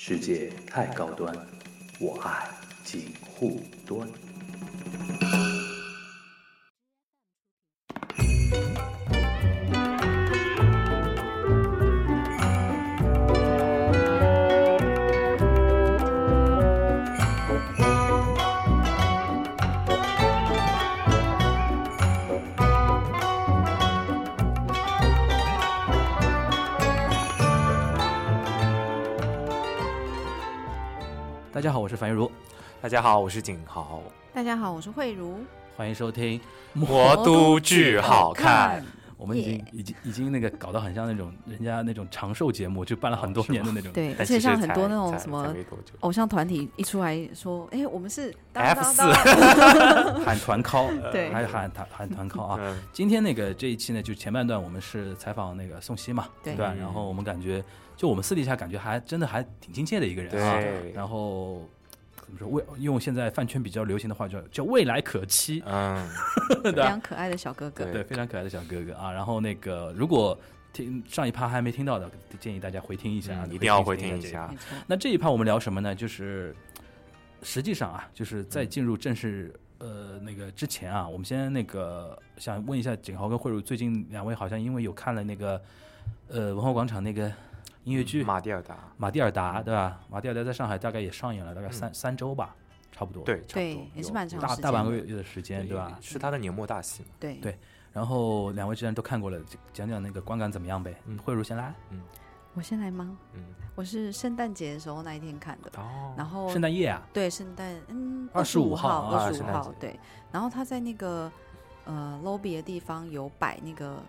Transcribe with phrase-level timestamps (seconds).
[0.00, 1.36] 世界太高端，
[1.98, 2.48] 我爱
[2.84, 4.08] 锦护端。
[31.98, 32.30] 樊玉茹，
[32.80, 34.00] 大家好，我是景豪。
[34.32, 35.40] 大家好，我是慧茹。
[35.76, 36.38] 欢迎收听
[36.72, 38.80] 《魔都剧好看》。
[39.16, 43.92] 我们已经已经已经那个搞得很像那种人家那种长寿节目，就办了很多年的那种。
[43.92, 45.52] 对，而但其实且像很多那种什么
[45.98, 49.02] 偶像团体一出来说，哎，我们是 F 当四
[50.22, 52.58] 喊团 call，对还喊团喊团 call 啊。
[52.60, 56.72] 嗯今天那个这一期呢，就前半段我们是采访那个宋茜嘛，对吧？
[56.76, 57.60] 嗯然后我们感觉，
[57.96, 60.60] 就我们私底下感觉还真的还挺亲切的一个人啊。
[60.60, 61.68] 对，然后
[62.28, 62.48] 怎么说？
[62.48, 66.06] 未用现在饭圈比较流行的话叫叫未来可期， 嗯，
[66.62, 67.84] 非常可爱的小哥哥。
[67.84, 69.10] 对对，非常可爱的小哥哥啊。
[69.10, 70.38] 然后那个如果
[70.72, 74.20] 听上一趴还没听到的，建议大家回听一下一定要回听一。
[74.20, 74.54] 下
[74.86, 75.94] 那这一趴我们聊什么呢？
[75.94, 76.54] 就是
[77.42, 85.60] 实际上啊，就是在进入正式呃那个之前啊，我们先那个想问一下景豪跟慧茹，最近两位好像因为有看了那个
[86.28, 87.32] 呃文化广场那个
[87.88, 89.98] 音乐剧《马蒂尔达，马蒂尔达》，对吧？
[90.10, 92.54] 马蒂尔达在上海大概也上演了大概三、三周吧，
[92.92, 95.98] 差不多。，对，差不对多也是蛮长时间大大半个的月的时间，对吧？
[96.02, 97.08] 是他的年末大戏嘛？
[97.18, 97.58] 对对
[97.94, 99.40] 然后两位既然都看过了，
[99.72, 100.94] 讲讲那个观感怎么样呗？
[101.06, 101.72] 嗯慧茹先来。
[101.90, 102.02] 嗯
[102.54, 103.16] 我先来吗？
[103.32, 103.42] 嗯，
[103.74, 109.98] 我是圣诞节的时候那一天看的，哦，然后圣诞夜啊，对圣诞嗯二十五号啊二十五号对，
[110.32, 111.30] 然后他在那个
[111.84, 114.02] 呃 lobby 的地方有摆那个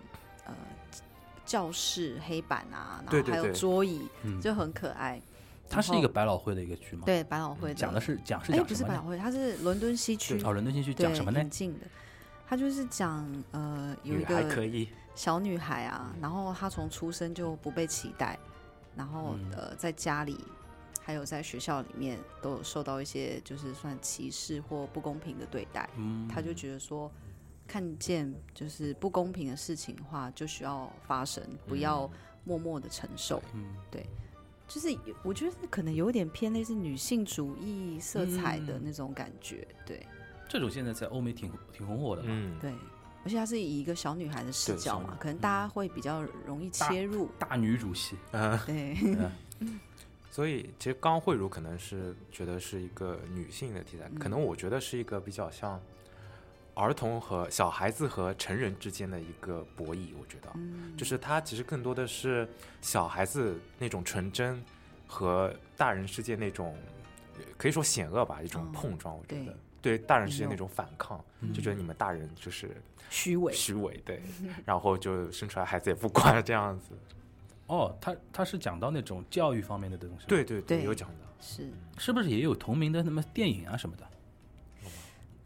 [0.45, 0.53] 呃
[1.49, 5.19] 教室黑板啊，然后还有对对对桌椅，嗯，就很可爱。
[5.67, 8.59] 它是一个百老汇的一个剧吗？，对百老汇讲的是讲是哎？
[8.61, 11.49] 不是百老汇，它是伦敦西区哦，伦敦西区对讲什么呢引？
[11.49, 11.87] 进的。
[12.47, 18.37] 它就是讲呃有一个以，小女孩啊，然后她从出生就不被期待，
[18.95, 20.37] 然后、嗯呃在家里
[21.01, 27.11] 还有在学校里面都有受到一些就是算歧视或不公平的对待，嗯，她就觉得说。
[27.69, 32.09] 看见就是不公平的事情的话，就需要发声，不要
[32.43, 33.41] 默默的承受。
[33.53, 33.63] 嗯。
[33.91, 34.03] 对。
[34.67, 40.05] 就是我觉得可能有点偏类似女性主义色彩的嗯那种感觉，对。
[40.47, 42.27] 这种现在在欧美挺挺红火的嘛。
[42.31, 42.71] 嗯，对，
[43.23, 48.95] 而且它是以一个小女孩的视角嘛，可能大家会比较容易切入，大女主戏， 嗯，对，
[50.29, 55.81] 所以其实刚慧茹可能是觉得是一个女性的题材，可能我觉得是一个比较像
[56.79, 60.49] 儿童和小孩子和成人之间的一个博弈，我觉得。
[60.55, 62.47] 嗯，就是它其实更多的是
[62.81, 64.63] 小孩子那种纯真
[65.05, 66.77] 和大人世界那种
[67.37, 69.13] 呃可以说险恶吧，一种哦碰撞。
[69.15, 69.57] 我觉对得。
[69.81, 69.97] 对。
[69.97, 71.51] 大人世界那种反抗，嗯。
[71.53, 72.71] 就觉得你们大人就是
[73.09, 74.21] 虚伪，虚伪，对，
[74.65, 76.91] 然后就生出来孩子也不管这样子。
[77.67, 81.69] 哦，他他是讲到那种教育方面的东西，对，对对有讲的，是。
[81.97, 84.07] 是不是也有同名的什么电影啊什么的？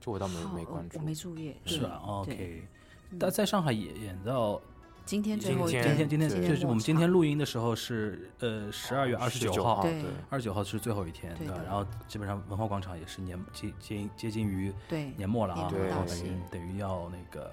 [0.03, 1.03] 这我倒没没关注我。
[1.03, 2.63] 没注意，是吧？OK，
[3.11, 4.59] 嗯但在上海也演到
[5.05, 17.51] 今天最后一今今天今天就是我们今天录，音的时候是呃十二月二十九号，号，对对，二十九号是最后一天，对然后基本上文化广场也是年接接接近于对年末了啊，然后等于等于要那个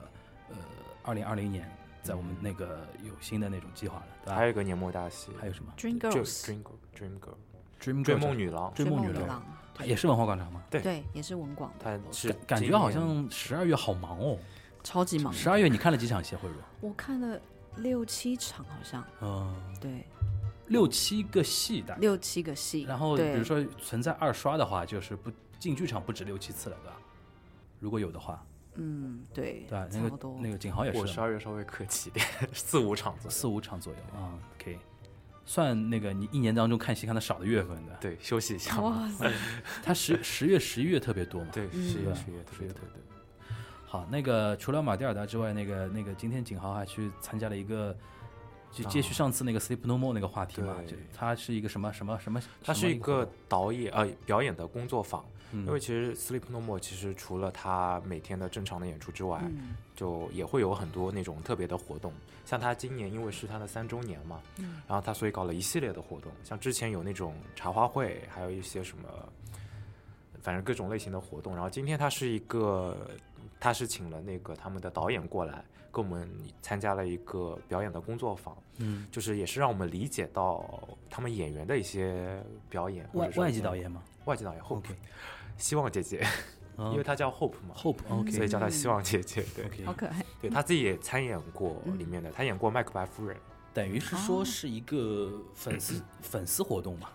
[0.48, 0.56] 呃
[1.02, 1.70] 二零二零年，
[2.02, 4.36] 在我们那个有新的那种计划了，对吧？
[4.36, 7.34] 还有一个年末大戏，还有什么 Dream 就 Girls Dream Girl Dream Girl
[7.80, 9.42] Dream 追 Girl 梦女郎，追梦女郎，
[9.84, 10.62] 也是文化广场吗？
[10.70, 14.38] 对对，也是文广的，她是感感觉好像十二月好忙哦。
[14.82, 15.32] 超级忙。
[15.32, 16.34] 十二月你看了几场戏？
[16.36, 16.54] 慧茹？
[16.80, 17.38] 我看了
[17.76, 20.06] 六七场，好像嗯，对，
[20.68, 22.00] 六七个戏大概。
[22.00, 26.96] 六七个戏，然后比如说存在二刷的话，就是不进剧场不止六七次了，对吧？
[27.78, 28.42] 如果有的话，
[28.74, 29.88] 嗯，对，对？
[29.92, 33.30] 那个那个景豪也是我十二月稍微客气点，四五场左右。
[33.30, 34.32] 四五场左右啊。
[34.62, 34.78] 可以，
[35.50, 37.92] 算那个你一年当中看戏看的少的月份的。
[38.00, 38.80] 对，休息一下。
[38.80, 39.28] 哇塞，
[39.82, 41.50] 他十十月、十一月特别多嘛。
[41.52, 43.02] 对，嗯十月、十月、十月对对。
[43.84, 47.92] 好，那个除了马蒂尔达之外，那个那个今天景豪还去参加了一个，
[48.70, 50.76] 就接续上次那个 Sleep No More 那个话题嘛。
[50.86, 52.40] 对就他是一个什么什么什么？
[52.62, 62.12] 他是一个导演呃表演的工作坊，嗯因为其实 Sleep No More 其实除了他每天的正常的演出之外，嗯就也会有很多那种特别的活动。
[62.44, 69.08] 像他今年因为是他的三周年嘛，嗯然后他所以搞了一系列的活动，像之前有那种茶话会，还有一些什么，
[70.42, 71.54] 反正各种类型的活动。
[71.54, 73.10] 然后今天他是一个
[73.58, 76.28] 他是请了那个他们的导演过来，跟我们
[76.62, 84.94] 参加了一个表演的工作坊，嗯，就是也是让我们理解到他们演员的一些表演，或外外籍导，演吗外籍导演 Hope，？OK，
[85.56, 86.26] 希望姐姐，
[86.76, 87.74] 因为她叫 Hope 嘛。
[87.74, 90.24] Hope OK，所以叫她希望姐姐，对，OK，好可爱。
[90.40, 93.36] 对她自己也参演过嗯里面的，她演过麦克白夫人，
[93.72, 97.08] 等于是说是一个粉丝粉丝活动嘛。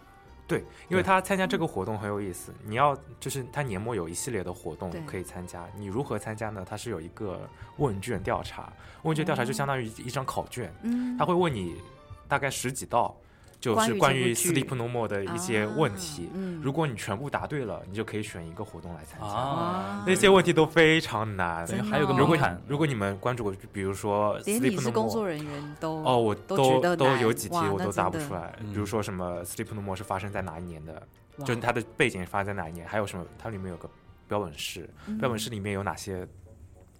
[0.47, 2.53] 对，因为他参加这个活动很有意思。
[2.63, 6.63] 你要就是他年末有一系列的活动可以参加，你如何参加呢？
[6.63, 8.71] 她是有一个问卷调查，
[9.01, 11.81] 问卷调查就相当于一张考卷，嗯，他会问你
[12.27, 13.17] 大概十几道，
[13.65, 16.29] 就是关关于 Sleep No More 的一些问题。
[16.35, 19.25] 嗯，如果你全部答对了，你就可以选一个活动来参加。
[19.25, 21.65] 啊，那些问题都非常难。
[21.89, 22.61] 还有个哦如果门槛。
[22.67, 31.01] 如果你们关注过，比如说连 Sleep No More 作人员都哦，我都都有几题我都答不出来，嗯比如说什么 Sleep No More 是发生在哪一年的，
[31.39, 33.89] 就是它的背景发生在哪一年，还有什么它里面有个
[34.27, 36.27] 标本室，嗯标本室里面有哪些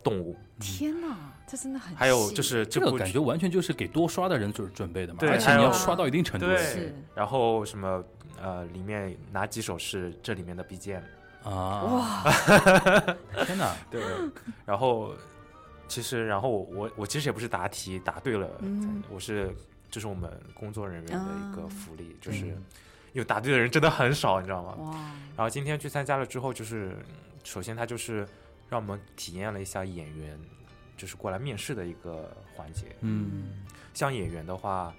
[0.05, 1.17] 动物，天哪，
[1.47, 6.45] 这真的很还有就是这个感觉完全就是给多刷的人准准备的嘛，对而且你要刷到一定程度。
[6.45, 8.03] 对，然后什么
[8.39, 11.01] 呃里面哪几首是这里面的 BGM，
[11.43, 11.81] 啊！
[11.83, 12.23] 哇，
[13.45, 13.75] 天哪！
[13.89, 14.03] 对，
[14.63, 15.11] 然后
[15.87, 19.01] 其实然后我我我其实也不是答题答对了，嗯。
[19.09, 19.51] 我是
[19.89, 22.63] 这是我们工作人员的一个啊福利，就是嗯
[23.13, 24.75] 因为答对的人真的很少，你知道吗？
[24.79, 24.91] 哇，
[25.35, 27.05] 然后今天去参加了之后，就是嗯
[27.43, 28.27] 首先他就是
[28.69, 30.39] 让我们体验了一下演员，
[30.97, 32.95] 就是过来面试的一个环节。
[33.01, 33.65] 嗯。
[33.93, 34.93] 像演员的话，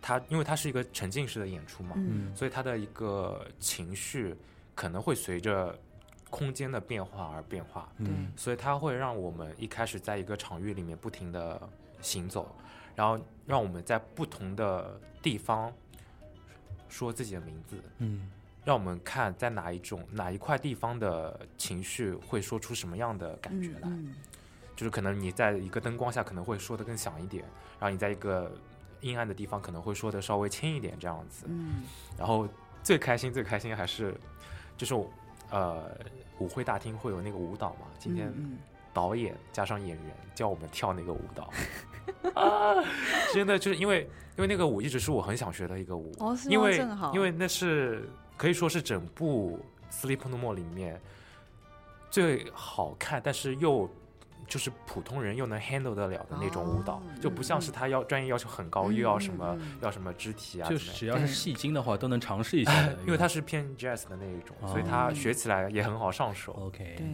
[0.00, 1.96] 他因为他是一个沉浸式的演出嘛，
[2.34, 4.34] 所以他的一个情绪
[4.74, 5.78] 可能会随着
[6.28, 8.32] 空间的变化而变化，嗯。
[8.36, 11.60] 所以他会让我们一开始在一个场域里面不停的
[12.00, 12.54] 行走，
[12.94, 15.72] 然后让我们在不同的地方
[16.88, 18.30] 说自己的名字，嗯
[18.64, 23.88] 让我们看在哪一种哪一块地方的情绪会说出什么样的感觉来。
[23.88, 24.14] 嗯
[24.74, 27.44] 就是可能你在一个灯光下可能会说的更响一点，
[27.78, 28.50] 然后你在一个
[29.00, 31.44] 阴暗的地方可能会说的稍微轻一点这样子。
[31.46, 31.82] 嗯
[32.18, 32.48] 然后
[32.82, 34.14] 最开心最开心还是
[34.76, 34.94] 就是
[35.50, 35.90] 呃
[36.38, 38.56] 舞会大厅会有那个舞蹈嘛，今天嗯
[38.94, 41.52] 导演加上演员教我们跳那个舞蹈。
[42.34, 42.82] 啊，
[43.34, 48.08] 真的就是因为因为那个舞一直是我很想学的一个舞，哦因为因为那是
[48.42, 51.00] 可以说是整部《Sleep No More》里面
[52.10, 53.88] 最好看，但是又
[54.48, 62.88] 就是普通人又能 handle 得了的那种舞蹈，哦就不像是嗯他要专业要求很高，嗯又要什么、要什么肢体啊，就是只要是戏精的话，都能尝试一下。
[63.06, 66.52] 因为它是偏 jazz 的那一种，所以它哦学起来也很好上手。
[66.54, 67.06] OK，对，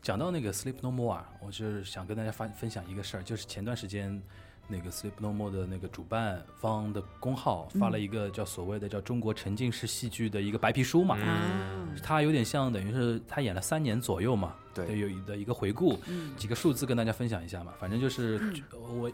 [0.00, 4.22] 讲到那个 Sleep No More 啊，我就是想跟大家分分享一个事儿，就是前段时间
[4.68, 11.88] 那个 Sleep No More 的那个主办方的公号发了一个叫所谓的叫中国沉浸式戏剧的一个白皮书嘛，啊。
[12.02, 14.98] 它有点像等于是他演了三年左右嘛，对。
[14.98, 16.34] 有的一个回顾，嗯。
[16.36, 18.40] 几个数字跟大家分享一下嘛，反正就是
[18.80, 19.10] 我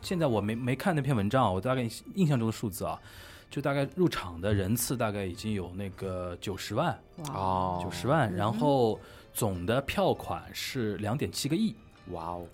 [0.00, 1.82] 现在我没没看那篇文章啊，我大概
[2.14, 3.00] 印象中的数字啊。
[3.48, 8.34] 就大概入场的人次大概已经有那个九十万，哇哦，九十万，嗯。
[8.34, 8.98] 然后
[9.32, 11.72] 总的票款是两点七个亿，
[12.10, 12.44] 哇哦，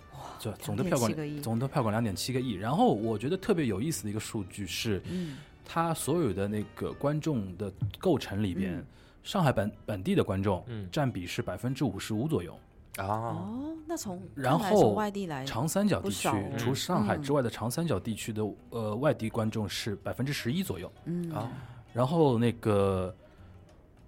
[0.42, 1.30] 对，总的票2.7个亿。
[1.32, 2.52] 管总的票款两点七个亿。
[2.52, 5.36] 然后我觉得特别有意思的一个数据是，嗯。
[5.64, 8.86] 它所有的那个观众的构成里边，嗯。
[9.22, 10.88] 上海本本地的观众嗯。
[10.90, 12.58] 占比是百分之五十五左右，
[12.96, 16.28] 啊，哦，那从然看来从后外地来长三角地区
[16.58, 17.22] 除上海嗯。
[17.22, 20.92] 之外的长三角地区的呃外地观众是百分之十一左右。
[21.04, 21.30] 嗯。
[21.32, 21.50] 啊。
[21.92, 23.14] 然后那个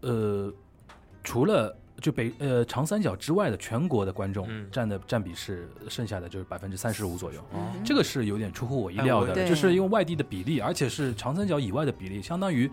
[0.00, 0.52] 呃，
[1.22, 7.42] 除了就北呃长三角之外的全国的观众嗯占的占比是剩下的就是百分之三十五左右。
[7.84, 12.70] 这个是有点出乎我意料的，就是因为外地的比例，而且是长三角以外的比例，相当于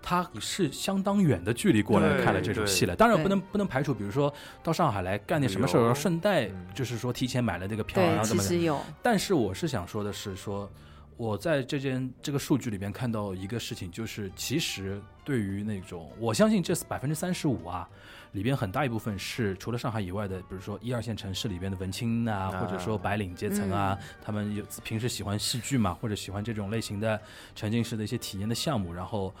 [0.00, 2.96] 他是相当远的距离过来看了这种戏了。
[2.96, 10.70] 当然不能不能排除，比如说到上海来干点什么事儿，旅游顺带嗯就是说提前买了这个票，然，后怎么其实有但是我是想说的是说。
[11.16, 17.88] 我在这件这个数据里边看到一个事情，就是其实对于那种，我相信这百分之三十五啊，
[18.32, 27.20] 里边很大一部分是除了上海以外的，比如说一二线城市里边的文青啊，啊或者说白领阶层啊，嗯他们有平时喜欢戏剧嘛，或者喜欢这种类型的
[27.54, 29.32] 沉浸式的一些体验的项目，然后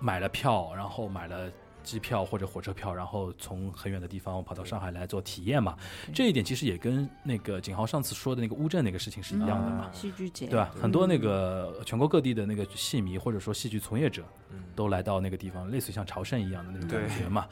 [0.00, 1.50] 买了票，然后买了
[1.82, 5.76] 机票或者火车票，然后从很远的地方跑到上海来做体验嘛。
[6.14, 9.84] 这一点其实也跟那个景豪上次说的那个乌镇那个事情是一样的嘛。
[9.84, 10.70] 啊戏剧节对吧？
[10.80, 17.46] 很多那个全国各地的那个戏迷或者说戏剧从业者，嗯都来到那个地方，类似于像朝圣一样的那种感觉嘛。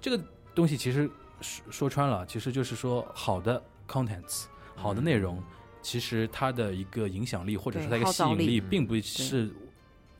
[0.00, 0.22] 这个
[0.54, 1.10] 东西其实
[1.40, 4.44] 说说穿了，其实就是说好的 contents，
[4.76, 5.42] 好的内容，
[5.82, 9.50] 其实它的一个影响力或者是它一个吸引力，并不是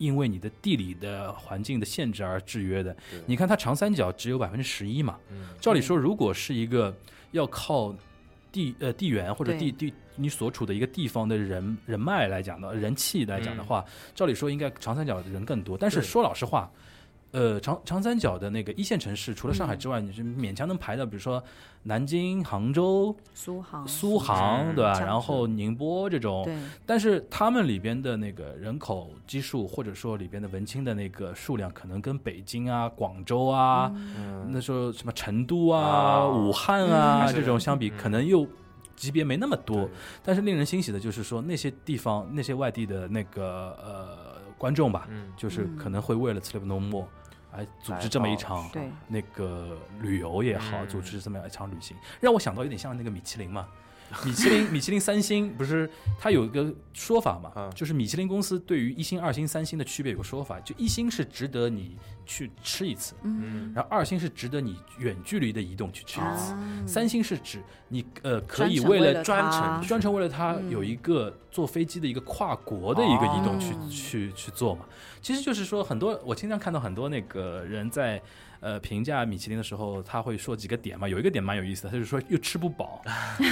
[0.01, 2.97] 因为你的地理的环境的限制而制约的。
[3.27, 5.49] 你看它长三角只有百分之十一嘛，嗯。
[5.61, 6.93] 照理说，如果是一个
[7.33, 7.95] 要靠
[8.51, 15.77] 地呃地缘或者地地你所处的一个地方的人人脉来讲的人气来讲的话，照理说应该长三角的人更多。
[15.77, 16.71] 但是说老实话，
[17.33, 19.79] 呃，长长三角的那个一线城市，除了上海嗯。
[19.79, 21.43] 之外，你是勉强能排到，比如说
[21.85, 24.99] 南京、杭州、苏杭、苏杭，嗯对吧？
[25.01, 26.45] 然后宁波这种，
[26.85, 37.93] 但是他们里边的那个人口基数，或者说里边的文青的那个数量，可能跟北京啊、广州啊，嗯，那时候什么成都啊、啊武汉啊、嗯这种相比，嗯。
[37.97, 38.45] 可能又
[38.97, 39.89] 级别没那么多。
[40.25, 45.77] 但是令人欣喜的就是说，那些地方、那些外地的那个呃观众吧，嗯，就是嗯。
[45.77, 47.07] 可能会为了 Sleep No More
[47.53, 53.69] 来组织这么一场对那个旅游也好，嗯组织这么一场旅行，让我想到有点像那个米其林嘛。
[54.25, 55.89] 米其林，米其林三星不是
[56.19, 74.85] 它有一个说法嘛，嗯就是米其林公司对于一星、二星、三星的区别有个说法，就一星是值得你去吃一次，嗯，然后二星是值得你远距离的移动去吃一次，啊三星是指你呃可以为了专它程专程为了它嗯有一个坐飞机的一个跨国的一个移动去、哦去去做嘛。
[75.21, 78.21] 其实就是说，很多我经常看到很多那个人在
[78.61, 83.03] 呃评价米其林的时候，他会说几个点嘛，有一个点蛮有意思的，他就是说又吃不饱。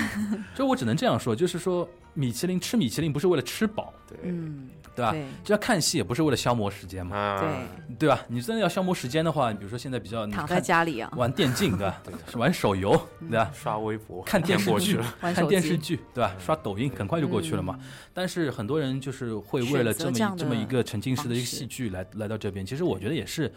[0.55, 5.13] 所以我只能这样说，就是说米其林吃米其林不是为了吃饱，对，嗯，对吧？
[5.13, 8.21] 对就要看戏也不是为了消磨时间嘛，嗯，对，对吧？
[8.29, 12.03] 你真的要消磨时间的话，比如说现在比较躺在家里啊，玩电竞，对吧？
[12.35, 13.51] 玩手游，对吧？
[13.55, 16.33] 刷微博，看电视剧过去，看玩手机电视剧，对吧？
[16.37, 17.79] 嗯刷抖音很快就过去了嘛。
[17.81, 17.87] 嗯
[18.19, 22.67] 但是很多人就是会为了这么这么一个沉浸式的一个戏剧来来到这边。
[22.67, 23.53] 其实我觉得也是，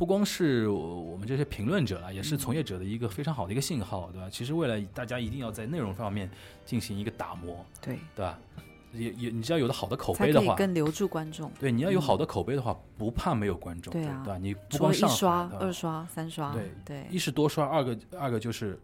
[0.00, 4.30] 不光是我们这些评论者啊，也是从业者的一个非常好的一个信号，对吧？
[4.30, 6.30] 其实未来大家一定要在内容方面
[6.64, 8.38] 进行一个打磨，对，对吧？
[8.94, 11.52] 也也，你只要有的好的口碑的话，更留住观众。
[11.60, 14.38] 对，你要有嗯好的口碑的话，不怕没有观众，对啊吧？
[14.38, 18.80] 你不光上海刷、二刷、三刷，对对一是多刷，二个二个就是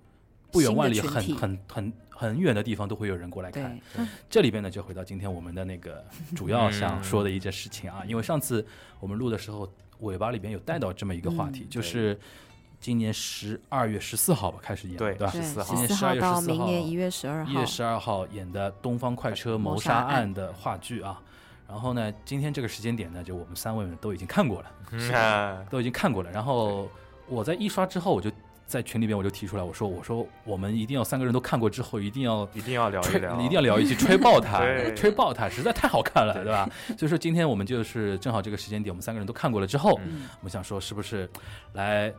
[0.53, 3.81] 不远万里，很很很很远的地方都会有人过来看。
[4.29, 6.05] 这里边呢，就回到今天我们的那个
[6.35, 8.67] 主要想说的一件事情啊，因为上次
[9.01, 9.67] 我们录的时候，
[10.01, 12.19] 尾巴里边有带到这么一个话题，嗯就是
[12.79, 15.33] 今年十二月十四号吧开始演，对对吧？
[15.33, 21.21] 对，14号今年十二月十四号到明年一月十二号一月，十二号演的《东方快车谋杀案》的话剧啊。
[21.69, 26.31] 然后呢，今天这个时间点呢，就我们三位呢都已经看过了， 嗯啊都已经看过了。
[26.31, 26.89] 然后
[27.27, 28.31] 我在一刷之后，我就
[28.67, 36.69] 在群里边我就提出来，我说我说我们一定要三个人都看过之后，一定要一定要聊一，聊，一定要聊一期，吹爆它， 对吹爆它，实在太好看了，对吧？
[36.99, 41.31] 所以说今天我们就是正好这个时间点，我们三个人都看过了之后，嗯我们想说是不是
[41.75, 42.13] 来，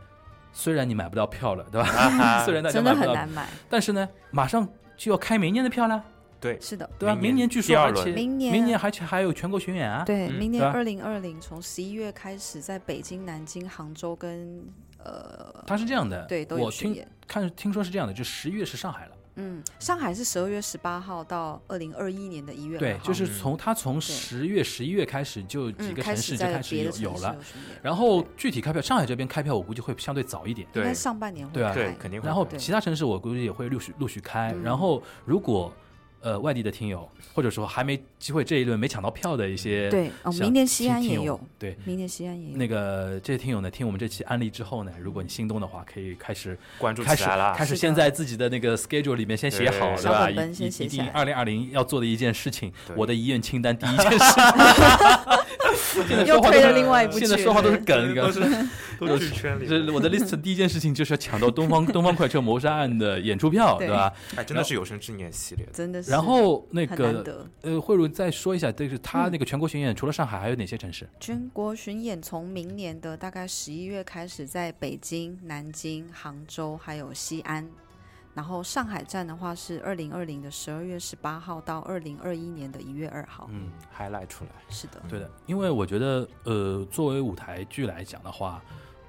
[0.52, 2.42] 虽然你买不到票了，对吧？
[2.46, 3.48] 虽然大家真的买不到，很难买。
[3.68, 6.02] 但是呢，马上就要开明年的票了，
[6.40, 7.14] 对，是的，对吧？
[7.14, 14.64] 明年据第二轮说而且明年明年还还有全国巡演啊，对，嗯明年二零二零从十一月开始，在北京、南京、杭州跟
[15.08, 17.08] 呃，它是这样的，对都有我听巡演。
[17.26, 27.36] 看听说是这样的，就十一月是上海了，嗯，上海是十二月十八号到二零二一年的一月对就是嗯从他从十月、十一月开始就几嗯个城市就开始有有了，
[27.82, 30.66] 然后具体开票，上海这边开票我估计会相对早一点。
[30.72, 31.62] 对应该上半年会对。
[31.62, 34.52] 啊对开，肯定会然后其他城市我估计也会陆续陆续开。
[34.52, 34.62] 嗯。
[34.62, 35.72] 然后如果
[36.20, 41.76] 呃外地的听友，或者说还没机会这一轮没抢到票的一些对哦，像明年西安也有，对。
[41.84, 42.56] 明年西安也有。
[42.56, 50.30] 那个这些听友呢，听我们这期案例之后呢，如果你心动的话，可以开始关注开始起来了，开始先在自己的那个 schedule 里面先写好，对对吧？
[50.84, 54.18] 一定二零二零要做的一件事情，我的遗愿清单第一件事。
[55.74, 58.40] 现在又说话都是推了另外一部剧现在说话都是对梗，都是
[58.98, 64.12] 都都是圈里我的 list 第一件事情就是要抢到东方 东方快车谋杀案的演出票，对对吧？
[64.36, 66.10] 哎，真的是有生之年系列的，真的是。
[66.10, 71.08] 然后那个，呃，慧茹再说一下，就是他嗯那个全国巡演，除了上海，还有哪些城市？
[71.20, 77.68] 全国巡演从明年的大概十一月开始，在北京、南京、杭州还有西安。
[78.38, 83.48] 然后上海站的话是二零二零的十二月十八号到二零二一年的一月二号。
[83.50, 88.62] 嗯，还来出来，是的，对的，因为我觉得，呃，作为舞台剧来讲的话，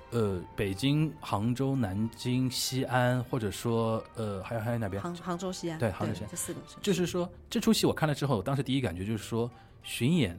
[0.09, 5.00] 呃，北京、杭州、南京、西安，或者说，呃，还有还有哪边？
[5.00, 6.77] 杭杭州、西安，对杭州西安这四个城市。
[6.81, 9.48] 就是说，这出戏我看了之后，当时第一感觉就是说，
[9.83, 10.36] 巡演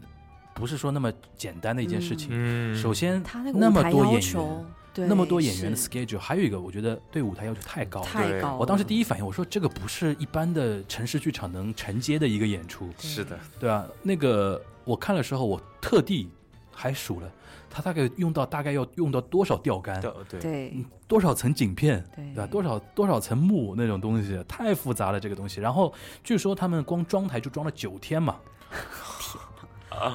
[0.52, 2.30] 不是说那么简单的一件事情。
[2.32, 8.06] 嗯首先，他那个那舞台要么多演求员，，对，那么多演员的 schedule，还有一个，我觉得对舞台要求太高了。
[8.12, 8.56] 对太高了。
[8.58, 16.28] 我当时第一反应，我说这个不是一般的城市剧场能承接的一个演出，是的，对啊，那个我看的时候，我特地
[16.72, 17.30] 还数了，
[17.68, 20.74] 他大概用到大概要用到多少吊杆，对。
[21.06, 22.24] 多少层景片，对。
[22.34, 22.46] 对吧？
[22.46, 25.60] 多少多少层幕那种东西，太复杂了这个东西。
[25.60, 25.92] 然后
[26.22, 28.36] 据说他们光装台就装了九天嘛，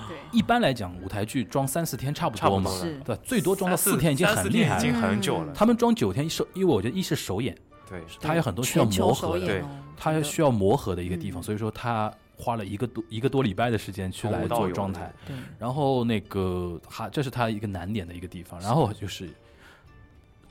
[0.07, 3.15] 对一般来讲舞台剧装三四天差不多嘛，差不多是对？
[3.23, 4.79] 最多装到四天已经很厉害了。
[4.79, 7.55] 已经很久了嗯，他们装九天首，因为我觉得一是首演，
[7.89, 15.13] 对，他有很多需要磨合的，首演哦，它真的需要磨合的一个地方，嗯所以说他花了一个多一个多礼拜的时间去来做状态。
[15.25, 19.29] 对然后那个还这是他一个难点的一个地方，然后就是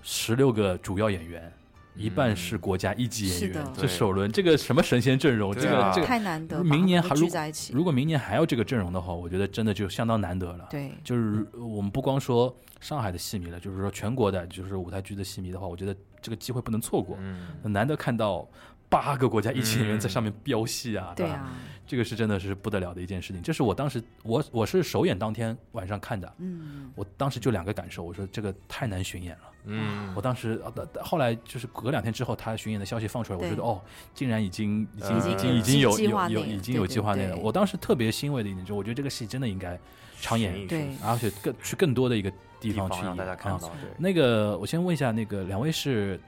[0.03, 1.53] 十六个主要演员，
[1.97, 10.67] 一半是国家一级演员，这首轮这个什么神仙阵容，这个这个太难得，明年还如聚在一起，如果明年还要这个阵容的话，我觉得真的就相当难得了。
[10.71, 17.17] 对，就是我们不光说上海的戏迷了，就是说全国的，就是舞台剧的戏迷的话，我觉得这个机会不能错过。
[17.21, 18.49] 嗯，难得看到
[18.89, 21.53] 八个国家一级演员嗯在上面飙戏啊，对啊，
[21.87, 23.41] 这个是真的是不得了的一件事情。
[23.41, 29.45] 这是我当时我我是首演当天晚上看的，嗯，我当时就两个感受，我说这个太难巡演了。
[29.65, 33.81] 嗯，我当时呃后来就是隔两天之后，他巡演的消息放出来，我觉得哦，
[34.15, 37.37] 竟然已经已经呃已经已经有计划内有有已经有计划内了。
[37.37, 39.79] 我当时特别欣慰的一点就是，我觉得这个戏真的应该
[40.21, 40.89] 常演，演对。
[41.03, 46.21] 而且更去更多的一个地地方去让大家看啊到，对，那个，我先问一下，那个两位是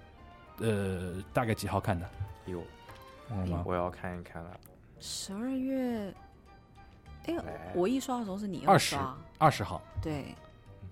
[0.59, 2.09] 呃大概几号看的？
[2.47, 2.63] 有？
[3.65, 4.51] 我要看一看了，
[5.01, 6.15] 十二月，
[7.27, 7.43] 哎呦，
[7.75, 8.97] 我一刷的时候是你二十
[9.39, 10.27] 二十号，对，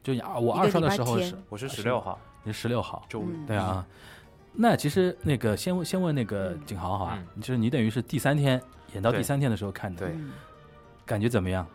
[0.02, 3.84] 就你二，我二刷的时候是我是是十六号你十六号，周日，嗯对啊。
[4.52, 8.60] 那其实那个先问先问那个嗯景豪好吧，嗯就是你等于是第三天
[8.92, 10.30] 演到第三天的时候看的，对嗯
[11.04, 11.66] 感觉怎么样？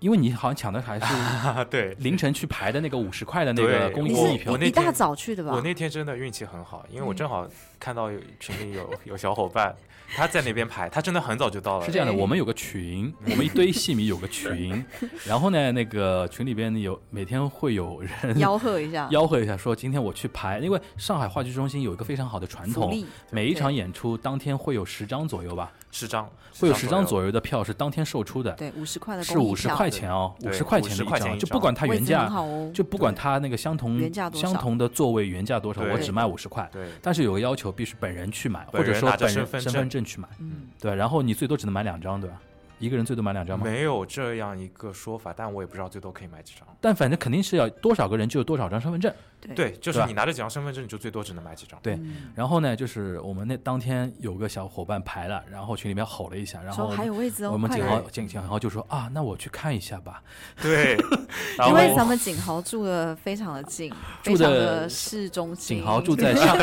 [0.00, 5.50] 因为你好像抢的还是啊， 对，凌晨去排的那个五十块的那个对公益你公益票我那，天一大天早去的吧？
[5.52, 7.46] 我那天真的运气很好，因为我嗯正好
[7.80, 9.74] 看到有群里有有小伙伴
[10.16, 14.84] 他在那边排，他真的很早就到了，是这样的，我们有个群， 我们一堆戏迷有个群，
[15.26, 26.28] 然后呢，那个群里边有每天会有人吆喝一下， 吆喝一下，说今天我去排，因为上海话剧中心有一个非常好的传统，每一场演出当天会有十张左右吧，十张，
[26.60, 32.30] 会有十张，左右的票是当天售出的，对，五十块的是五十块钱哦，五十块钱的50块钱张，一张就不管它原价
[32.74, 33.98] 就不管它那个相同
[34.34, 36.68] 相同的座位原价多少，我只卖五十块。
[36.72, 40.94] 对，但是有个要求，必须本人去买，或者说本人身身份证份证去买，嗯，对。
[40.94, 42.40] 然后你最多只能买两张，对吧？
[42.78, 43.64] 一个人最多买两张吗？
[43.64, 46.64] 没有这样一个说法，但我也不知道最多可以买几张。
[46.80, 49.12] 但反正肯定是要多少个人就有多少张身份证。
[49.40, 51.78] 对对，就是你拿着几张身份证，你就最多只能买几张。
[51.82, 60.22] 对嗯然后呢，就是我们那当天有个小伙伴排了，然后群里面吼了一下，然后还有位置哦，我们景豪景景豪就说啊，那我去看一下吧。
[60.60, 60.96] 对，
[61.68, 65.78] 因为咱们景豪住的非常的近， 住的的市中心。
[65.78, 66.56] 景豪住在上，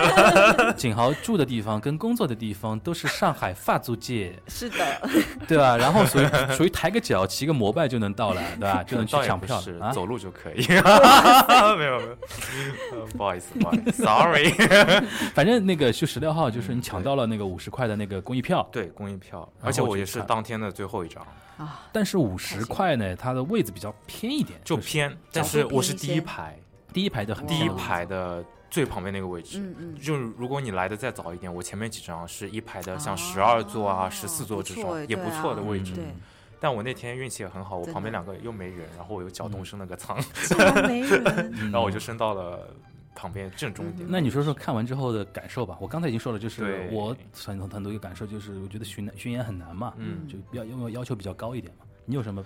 [0.75, 5.09] 景豪住的地方跟工作的地方都是上海法租界，是的，
[5.47, 5.77] 对吧？
[5.77, 8.83] 然后属于属于抬个脚骑个摩拜就能到了，对吧？
[8.83, 9.91] 就能去抢票啊。
[9.91, 10.65] 走路就可以。
[10.67, 12.17] 没有没有，呃
[13.17, 14.49] 不好意思，不好意思，sorry。
[15.33, 21.25] 反正那个就十六号，就是你抢到了那个五十块的那个公益票，对，公益票，而且我也是当天的最后一张，
[21.57, 26.57] 啊，但是五十块呢，它的位置比较偏一点，就偏，但是我是第一排，
[26.93, 29.59] 第一排的很第一排的最旁边那个位置。
[29.59, 35.93] 嗯嗯，就是如果你来的再早一点，我前面几张是一排的，像哦十二座啊、十四座这种也不错的啊位置。
[36.65, 41.21] 但我那天运气也很好，我旁边两个又没人，然后我又脚动升了个舱，竟然没人，
[41.61, 42.67] 嗯 然后我就升到了
[43.13, 44.07] 旁边正中点。
[44.09, 45.77] 那你说说看完之后的感受吧。
[45.79, 51.85] 我刚才已经说了，就是我很很多一个感受，就是我觉得巡巡演很难嘛，嗯就要因为要求比较高一点嘛。
[52.03, 52.43] 你有什么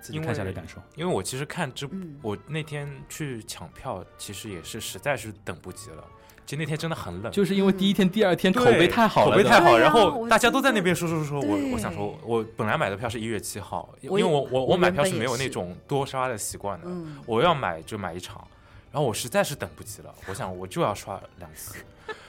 [0.00, 0.80] 自己看下来的感受？
[0.96, 6.02] 因为我其实看直，嗯，我那天去抢票，其实也是实在是等不及了。
[6.46, 18.46] 其实那天真的很冷，就是因为第一天、第二天口碑太好了，口碑太好，然后大家都在那边说说说，我我想说，我本来买的票是一月七号，因为我我我我买票是是没有那种多刷的习惯的，嗯，我要买就买一场，
[18.94, 21.74] 然后我实在是等不及了，我想我就要刷两次，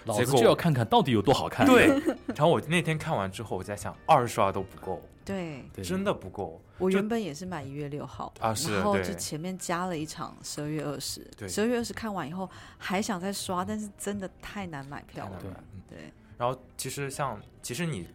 [0.05, 1.63] 老结果子就要看看到底有多好看。
[1.63, 1.85] 对，
[2.29, 5.63] 然后我那天看完之后，我在想二刷都不够，对。
[5.83, 12.49] 真的不够，我原本也是买一月六号啊是然后就前面加了一场十二月二十，对十二月二十看完以后
[12.79, 15.39] 还想再刷，但是真的太难买票了
[15.87, 18.07] 对，然后其实像其实你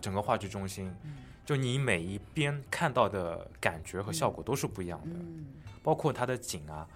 [0.00, 5.46] 整个话剧中心，嗯就你每一边看到的感觉和效果都是不一样的，嗯，
[5.82, 6.86] 包括它的景啊，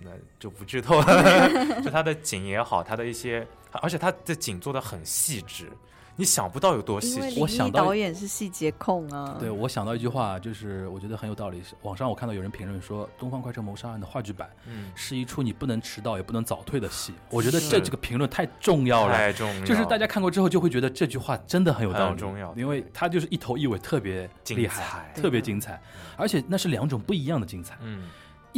[0.00, 1.50] 那就不剧透了。
[1.82, 3.46] 就它的景也好，它的一些，
[3.82, 5.70] 而且它的景做的很细致，
[6.16, 7.40] 你想不到有多细致。
[7.40, 11.62] 我想到导演是细节控啊，对，我想到一句话，就是我觉得很有道理。
[11.62, 17.14] 是网上我看到有人评论说，《东方快车谋杀案》的话剧版嗯，是一出你不能迟到也不能早退的戏。
[17.30, 19.16] 我觉得这这个评论太重要了。
[19.16, 24.82] 太重要，就是大家看过之后就会觉得这句话真的很有道理，很重要因为它就是一头一尾特别精厉害，
[25.14, 25.80] 彩特别精彩，
[26.16, 27.76] 而且那是两种不一样的精彩。
[27.80, 28.08] 嗯，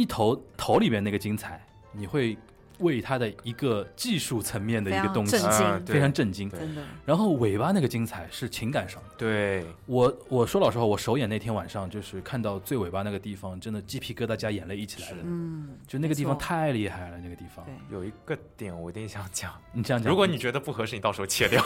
[0.01, 2.35] 一头头里面那个精彩，你会
[2.79, 5.37] 为他的一个技术层面的一个东西
[5.85, 6.49] 非常震惊。
[6.49, 6.59] 对。
[6.59, 9.09] 真的，然后尾巴那个精彩是情感上的。
[9.15, 15.17] 对，我我说老实话，我首演那天晚上就是看到最尾巴那个地方，真的鸡皮疙瘩加眼泪一起来的。
[15.21, 17.63] 嗯，就那个地方太厉害了，那个地方。
[17.91, 21.61] 有一个点我一定想讲，你这样讲，如果你觉得不合适，你到时候切掉。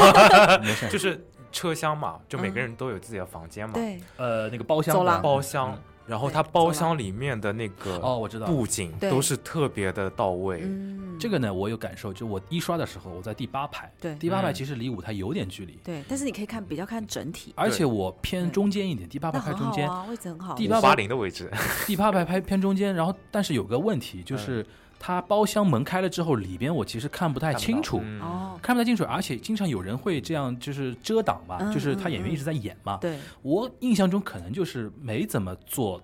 [0.61, 10.61] 没事，就是车厢嘛，就每个嗯人都有自己的房间嘛，对，呃那个包厢包厢，然后对它包厢里面的那个哦，我知道布景都是特别的到位。
[10.63, 12.13] 嗯，这个呢，我有感受。
[12.13, 21.51] 就我一刷的时候，我在第八排，对第八排嗯其实离舞台有点距离，对，但是你可以看比较看整体，而且我偏中间一点，第八排拍中间，位置很好，第八五八零的位置，
[21.85, 22.93] 第八排拍偏中间。
[22.93, 24.65] 然后，但是有个问题就是，
[24.99, 27.99] 它包厢门开了之后，里边我其实看不太看不到清楚。
[28.03, 28.21] 嗯。
[28.21, 32.33] 哦，看不太清楚，而且经常有人会这样，就是遮挡嘛，嗯就是他演员嗯。
[32.33, 32.97] 一直在演嘛。
[32.97, 36.01] 对，我印象中可能就是没怎么做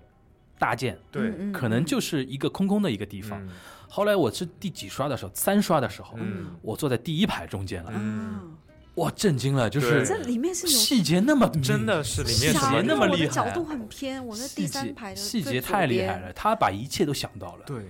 [0.58, 3.44] 搭建，对，可能嗯就是一个空空的一个地方。
[3.44, 3.50] 嗯。
[3.88, 6.56] 后来我是第几刷的时候，三刷的时候，嗯。
[6.62, 8.52] 我坐在第一排中间了，嗯，
[8.94, 17.86] 哇，震惊了，就是这里面是细节那么真的是里面细什么节那么厉害，角度很偏，我那第细节三排的细节太厉害了，他把一切都想到了，对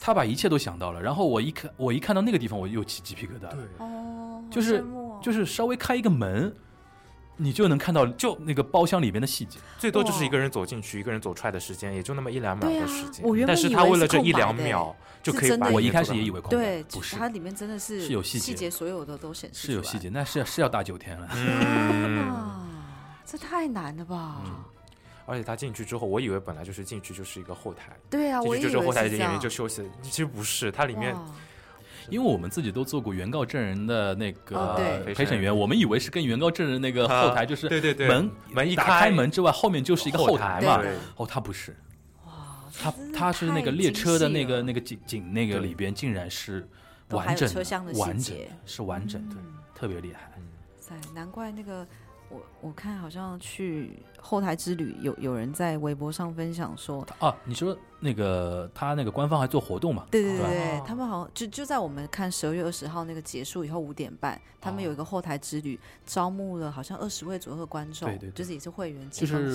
[0.00, 1.00] 他把一切都想到了。
[1.02, 4.84] 然后我一看，我一看到那个地方，我又起鸡皮疙瘩了，对，哦，就是
[5.22, 6.54] 就是稍微开一个门，
[7.36, 9.58] 你就能看到就那个包厢里边的细节。
[9.78, 13.24] 最多就是一个人走进去，一个人走出来的时间，也就那么一两秒的时间。
[13.24, 21.26] 我原本但是他为了这一两秒就可以把我一开始也以为空白，对，不是，它里面真的是是有细节细节，所有的都显示是有细节，那是是要大九天了。
[21.28, 22.60] 天嗯，哪，
[23.26, 24.42] 这太难了吧？
[25.28, 31.14] 而且他进去之后，我以为本来就是进去就是一个后台，对啊，进我以为去就是后台演员就休息了，其实不是，它里面
[32.08, 40.82] 因为我们自己都做过原告证人的那个陪审员，我们以为是跟原告证人那个后台就是对对对门门一开开门之外，后面就是一个后台嘛。
[41.16, 41.76] 哦，他不是，
[42.24, 42.32] 哇，
[42.80, 46.66] 他他是那个列车的那个那个景景那个里边竟然是
[47.10, 50.32] 完整车厢的细完整节，是完整的，嗯特别厉害。
[50.80, 51.86] 塞，难怪那个
[52.30, 60.06] 我我看好像去后台之旅有有人在微博上分享说，啊，你说那个他那个官方还做活动嘛？
[60.10, 68.32] 对对对他们好像就就在我们看十二月二十号那个结束以后五点半，他们有一个后台之旅，招募了好像二十位左右的观众，对对对。
[68.32, 69.54] 就是也是会员积就是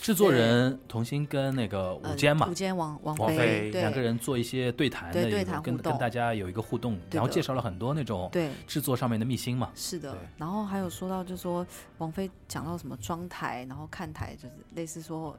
[0.00, 9.70] 制作人童心跟那个呃午间嘛午，间王王菲两个人做一些对谈的对谈互动跟大家有一个互动，然后介绍了很多那种对制作上面的秘辛嘛。
[9.74, 11.64] 是的，然后还有说到，就说
[11.98, 15.36] 王菲讲到什么装台，然后看台，就是类似说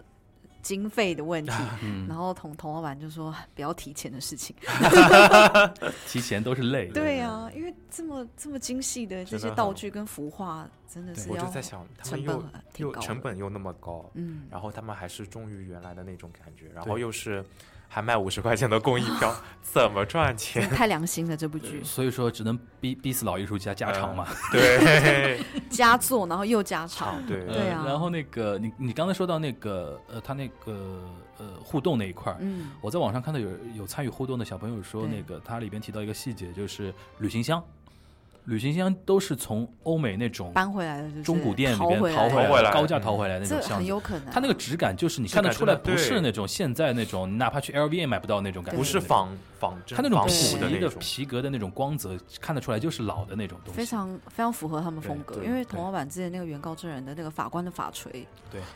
[0.62, 4.56] 经费的问题，嗯然后童童老板就说不要提钱的事情。
[6.08, 6.94] 提钱都是累的。
[6.94, 13.02] 对啊，因为这么这么精细的这些道具跟服化，真的是要我就在想，他们成本又又。
[13.02, 17.44] 成本又那么高，嗯，然后他们还是忠于原来的那种感觉，然后又是
[17.92, 20.62] 还卖五十块钱的公益票， 怎么赚钱？
[20.70, 24.28] 太良心了这部剧，所以说只能逼逼死老艺术家加长嘛。
[24.52, 31.04] 对， 加做然后又加长，对呃对啊然后那个你你刚才说到那个呃，他那个
[31.40, 37.64] 呃互动那一块儿，嗯，我在网上看到有有参与互动的小朋友说，那个它里边提到一个细节，就是旅行箱，
[38.46, 43.74] 旅行箱都是从欧美那种搬回来的就是中古店里边淘回来高价嗯淘回来那种箱子。
[43.76, 44.32] 很有可能啊。
[44.34, 48.78] 它那个质感就是你看得出来，不是那种现在那种，哪怕去 LV 也买不到那种感觉。
[48.78, 53.78] 不是仿仿真，它那种皮的古的那种，皮革的那种光泽，看得出来就是老的那种东西。
[53.78, 58.26] 非常非常符合他们风格，因为童老板之前那个原告证人的那个法官的法锤，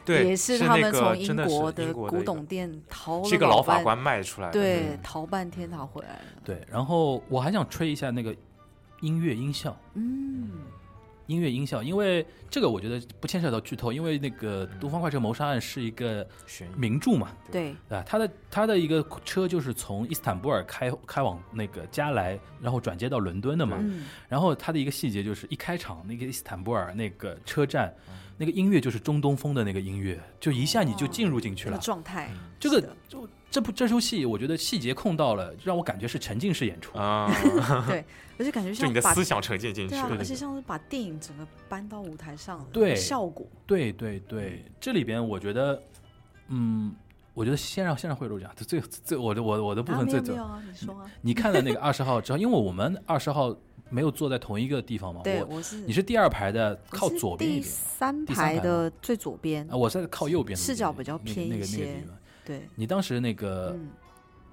[0.06, 6.23] 对，也是他们从英国的古董店淘这个老法半，官卖出来的，对嗯，淘半天淘回来的。
[6.43, 8.36] 对，然后我还想吹一下那个
[9.03, 10.49] 音乐音效，嗯，
[11.27, 16.25] 音乐音效，因为这个我觉得不牵扯到剧透，因为那个《东方快车谋杀案》是一个
[16.77, 23.77] 名著嘛，对，啊，他的他的一个车就是从伊斯坦布尔开开往那个加来，然后转接到伦敦的嘛。
[23.81, 27.93] 嗯，然后他的一个细节就是一开场那个伊斯坦布尔那个车站，
[28.37, 31.71] 那个音乐就是中东风的那个音乐，就一下你就进入进去了。
[31.71, 31.83] 那个。
[31.83, 36.97] 状态，这个是就这部这出戏，我觉得细节控到了，让我感觉是沉浸式演出。
[36.97, 37.31] 啊，
[37.87, 38.03] 对
[38.39, 45.79] 而且感觉就像把你的思想沉浸进去对啊，对而且像是把电影整个搬到舞台上，对效果，对对对，这里边我觉得，
[46.47, 46.95] 嗯，
[47.35, 53.55] 我觉得先让先让慧茹讲，最最我的我的我的部啊，分最最没有没有啊，你说啊，你看了那个二十号之后，因为我们二十号
[53.91, 62.17] 没有坐在同一个地方嘛，对我是你是第二排的，靠左边一点三第三排排的最左边啊，，我在靠右边的视角比较那个那个那个偏一些地方。
[62.45, 63.89] 对，你当时那个嗯，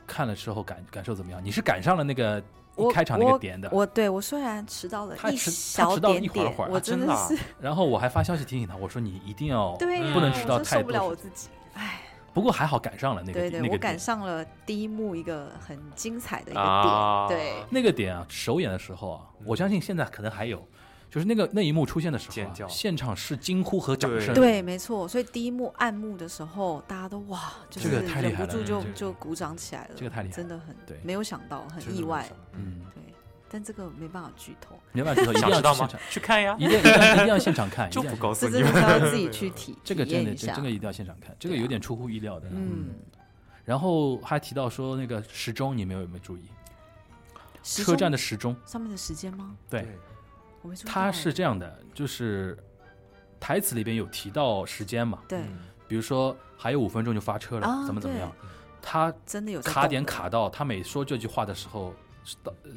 [0.07, 1.45] 看了之后感感受怎么样？
[1.45, 2.43] 你是赶上了那个
[2.77, 12.01] 一开场那个点的，我对我虽然迟到了一小迟到了点点一会儿会儿，我啊真的是 然后我还发消息提醒他，我说你一定要 对呀，不能迟到太多受不了我自己，哎，
[12.33, 13.99] 不过还好赶上了那个对对，我赶那个点。
[13.99, 17.27] 上了第一幕一个很精彩的一个啊。
[17.29, 20.65] 点，对，那个点啊，首演的时候啊，我相信现在可能还有，
[21.11, 24.33] 就是那个那一幕出现的时候、啊，现场是惊呼和掌声。
[24.33, 25.09] 对，没错。
[25.09, 29.91] 所以第一幕暗幕的时候，大家都哇，就这是个太厉害了忍不住就就鼓掌起来了。
[29.97, 32.31] 这个太厉害了真的很对没有想到，很意外。
[32.53, 33.03] 嗯，对，
[33.51, 36.01] 但这个没办法剧透，没办法，一定想知道吗要去现场，？
[36.11, 38.91] 去看呀一，定一定要一定要现场看，一 就定要不告诉你这真的们。
[39.01, 40.47] 要自己去体这个体验一下。
[40.47, 42.47] 真的这这个一定要现场看， 这个有点出乎意料的。
[42.53, 42.91] 嗯，
[43.65, 46.45] 然后还提到说那个时钟，你们有没有注意？
[47.63, 49.55] 车站的时钟，上面的时间吗？
[49.69, 49.87] 对，
[50.63, 52.59] 我没注意到它是哎这样的，就是
[53.39, 55.59] 台词里边有提到时间嘛，对，嗯。
[55.89, 58.31] 比如说还有五分钟就发车了，啊怎么怎么样，
[58.81, 61.93] 他真的有卡点卡到他每说这句话的时候，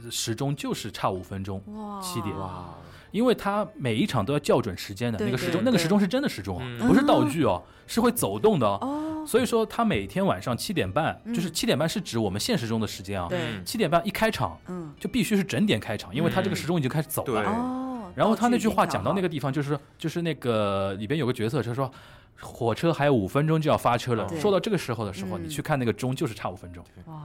[0.10, 2.02] 时钟就是差五分钟，哇。
[2.02, 2.36] 七点。
[2.40, 2.74] 哇，
[3.12, 6.88] 因为他每一场都要校准时间的，那个时钟那个时钟是真的时钟啊，嗯。
[6.88, 9.13] 不是道具哦，是会走动的哦。
[9.24, 11.34] 哦，所以说他每天晚上七点半，嗯。
[11.34, 13.40] 就是七点半是指我们现实中的时间啊，对。
[13.40, 13.66] 嗯。
[13.66, 16.58] 七点半一开场嗯，就必须是整点开场，因为他这个嗯。
[16.58, 17.42] 时钟已经开始走对。
[17.42, 17.50] 了。
[17.50, 21.92] 哦，然后他那句话讲到那个地方，就是说就是那个里边有个角色，就是说
[22.40, 24.28] 火车还有五分钟就要发车了。
[24.40, 25.44] 说到这个时候的时候，嗯。
[25.44, 27.22] 你去看那个钟，就是差五分钟，哇，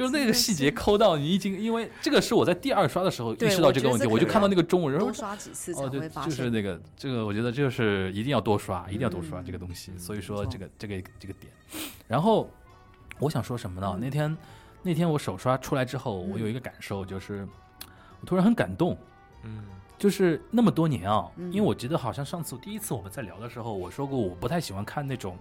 [0.00, 6.48] 就是那个细节抠到你已经，因为这个是我在第二刷的时候意识到这个问题，我就看到那个钟，然后多刷几次才哦，对会，发就是。
[6.48, 9.92] 那个这个，我觉得就是一定要多刷，一定要多刷嗯这个东西。
[9.92, 11.52] 嗯所以说这个这个这个点，
[12.08, 12.48] 然后
[13.18, 13.92] 我想说什么呢？
[13.94, 14.36] 嗯那天
[14.82, 17.46] 那天我首刷出来之后，我嗯有一个感受，就是
[18.22, 18.96] 我突然很感动。
[19.44, 19.64] 嗯
[19.98, 25.36] 就是那么多年啊，嗯因为我记得好像上次第一次我们在聊的时候，我说过我不太喜欢看那种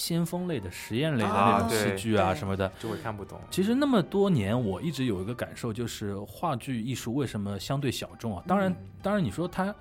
[0.00, 2.72] 先锋类的、实验类的那种戏剧啊什么的。
[2.80, 3.38] 就会看不懂。
[3.50, 8.42] 其实那么多年，我一直有一个感受，就是话剧艺术为什么相对小众啊？
[8.48, 9.74] 当然，当然你说它，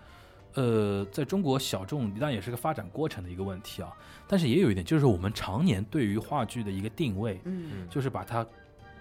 [0.55, 3.93] 呃，在中国小众，当然也是个发展过程的一个问题啊。
[4.27, 8.45] 但是也有一点，就是我们常年对于话剧的一个定位，嗯，就是把它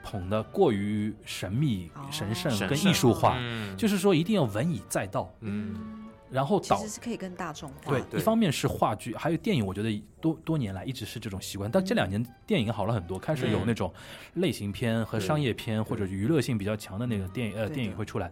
[0.05, 5.98] 捧得过于神秘、哦神圣跟艺术化，嗯就是说一定要文以载道，嗯
[6.31, 11.71] 然后导其实是可以跟大众化对。，对一方面是话剧，还有电影，我觉得多多年来一直是这种习惯。
[11.71, 13.93] 但这两年电影好了很多，开始有嗯那种
[14.35, 18.31] 类型片和商业片或者娱乐性比较强的那个电影呃电影会出来。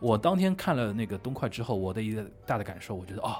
[0.00, 3.36] 我当天看了那个《东快》之后，我的一个大的感受，我觉得哦，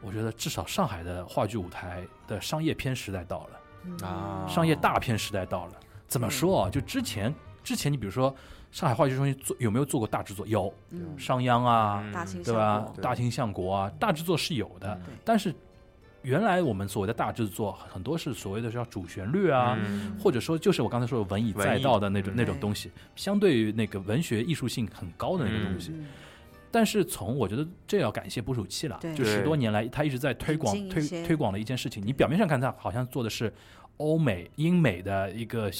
[0.00, 5.72] 我觉得至少上海的话剧舞台的商业片时代到了，嗯啊商业大片时代到了。
[6.06, 6.70] 怎么说啊？
[6.70, 8.34] 就之前之前，你比如说
[8.70, 10.46] 上海话剧中心做有没有做过大制作？
[10.46, 12.42] 有，嗯，商鞅啊，嗯。
[12.42, 12.92] 对吧？
[13.00, 15.14] 大清相国啊，大制作是有的，对。
[15.24, 15.54] 但是
[16.22, 20.16] 原来我们所谓的大制作，很多是所谓的叫主旋律啊，嗯。
[20.18, 25.90] 或者说就是我刚才说的文以载道的那种那种东西，相对于那个文学艺术性很高的那个东西。
[25.94, 26.06] 嗯。
[26.74, 32.02] 但是从我觉得这要感谢捕鼠器了，就十多年来他一直在推广推推广的一件事情。
[32.02, 33.52] 你表面上看他好像做的是
[33.98, 35.70] 欧美英美的一个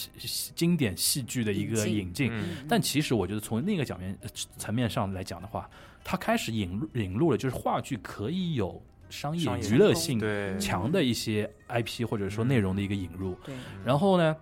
[0.54, 2.66] 经典戏剧的一个引进引进，嗯。
[2.68, 5.68] 但其实我觉得从另一个角面呃层面上来讲的话，
[6.04, 10.20] 它开始引入引入了就是话剧可以有商业娱乐性
[10.58, 13.36] 强的一些 IP 或者说内容的一个引入。
[13.44, 14.36] 对，然后呢，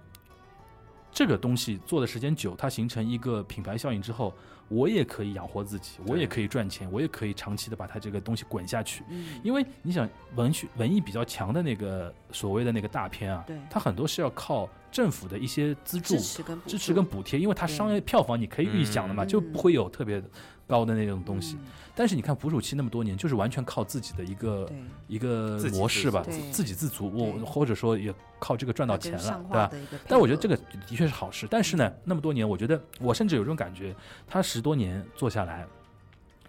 [1.11, 4.35] 这个东西做的时间久，它形成一个品牌效应之后，
[4.71, 9.03] 我也可以养活自己，我也可以赚钱，我也可以长期的把它这个东西滚下去。
[9.11, 20.23] 嗯，因为你想文学文艺比较强的那个所谓的那个大片啊对，它很多是要靠政府的一些资助支持跟补支持跟补贴，因为它商业票房你可以预想的嘛，嗯就不会有特别
[20.71, 21.57] 高的那种东西。
[21.57, 24.71] 嗯但是你看捕鼠器那么多年，就是完全靠自己的一个，
[25.07, 29.71] 一个模式吧，自给自足，我或者说也靠这个赚到钱了，对吧？
[30.09, 31.47] 但我觉得这个的确是好事。
[31.51, 33.95] 但是呢，那么多年，我觉得我甚至有这种感觉，
[34.27, 35.67] 他十多年做下来，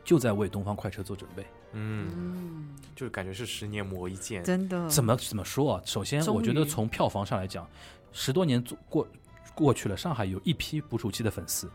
[0.05, 1.45] 就在为东方快车做准备。
[1.73, 4.41] 嗯，就是感觉是十年磨一剑。
[4.45, 5.81] 真的怎么怎么说啊？
[5.83, 7.67] 首先，我觉得从票房上来讲，
[8.13, 9.05] 十多年做过
[9.53, 11.69] 过去了，上海有一批捕鼠器的粉丝，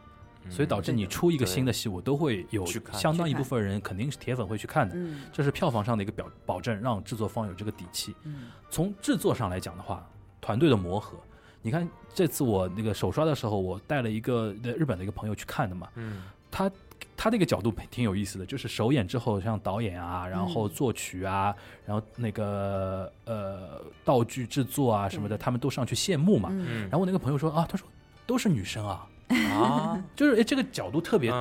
[0.48, 4.94] 所以导致你出一个新的戏，我都会有相当一部分人肯定是铁粉会去看的。
[4.96, 5.22] 嗯。
[5.32, 8.14] 这是票房上的一个表保证，让制作方有这个底气。
[8.24, 8.50] 嗯。
[8.70, 10.08] 从制作上来讲的话，
[10.40, 11.18] 团队的磨合，
[11.62, 16.22] 你看这次我那个首刷的时候，我带了一个呃日本的一个朋友去看的嘛，嗯。
[16.50, 16.70] 他
[17.14, 21.54] 他那个角度挺有意思的，就是首演之后，像导演啊，然后嗯作曲啊，
[21.84, 26.48] 然后那个呃道具制作啊什么的，对他们都上去谢幕嘛。
[26.84, 27.86] 然后我那个朋友说啊，他说
[28.26, 31.32] 都是女生啊，啊，就是哎这个角度特别。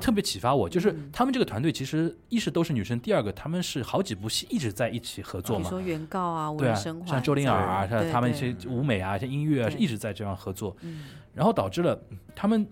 [0.00, 1.08] 特别启发我，就是嗯。
[1.12, 11.04] 他们这个团队其实一是都是女生，第二个他们是好几部戏一直在一起合作嘛，比如说原告啊，对啊，像周灵儿啊，像他们一些舞美啊、一些音乐啊，是一直在这样合作，嗯。
[11.34, 11.96] 然后导致了
[12.34, 12.66] 他们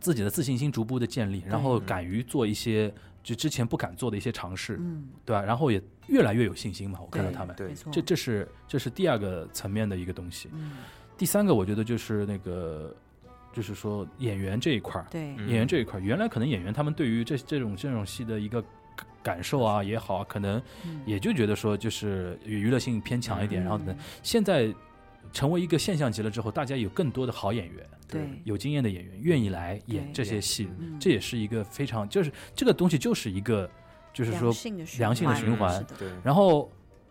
[0.00, 5.42] 自己的自信心逐步的建立，然后敢于做一些就之前不敢做的一些尝试，嗯，对吧？
[5.42, 10.48] 然后也越来越有信心嘛，我看到他们，对没错，这这是这是第二个层面的一个东西。
[10.54, 10.72] 嗯，
[11.18, 12.94] 第三个，我觉得就是那个，
[13.56, 18.60] 就是说演员这一块儿，演员这一块儿，原来可能演员他们对于这这种这种戏的一个
[18.94, 21.00] 感感受啊也好啊，可能嗯。
[21.06, 24.70] 也就觉得说就是娱乐性偏强一点，嗯然后呢，现在
[25.32, 30.98] 成为一个现象级了之后，大家有更多的好演员，对，有经验的演员愿意来演这些戏，嗯。
[31.00, 33.70] 这也是一个非常就是这个东西就是一个
[34.12, 34.52] 就是说
[34.98, 36.70] 良性的循环对，然后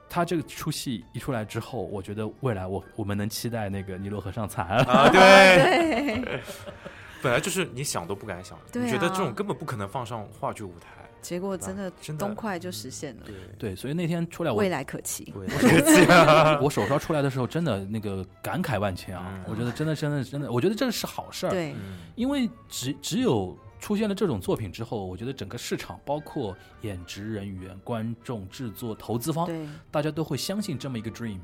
[0.09, 4.67] 他这个出戏一出来之后，我觉得未来我我们能期待那个尼罗河上惨。
[4.67, 4.83] 了。
[4.83, 6.41] 啊， 对，对，
[7.21, 10.87] 本来就是你想都不敢想，对你觉得这啊种根本不可能放上话剧舞台，
[11.21, 12.25] 结果真的真的。
[12.25, 15.33] 东快就实现了，对，对，所以那天出来我未来可期。
[15.33, 19.25] 对，客气啊，我手刷出来的时候，真的那个感慨万千啊！
[19.27, 19.43] 嗯。
[19.47, 21.97] 我觉得真的真的真的，我觉得这是好事儿。，对，嗯。
[22.15, 29.47] 因为只只有出现了这种作品之后，我觉得整个市场，包括演职人员、观众、制作、投资方，
[29.91, 31.39] 大家都会相信这么一个 dream，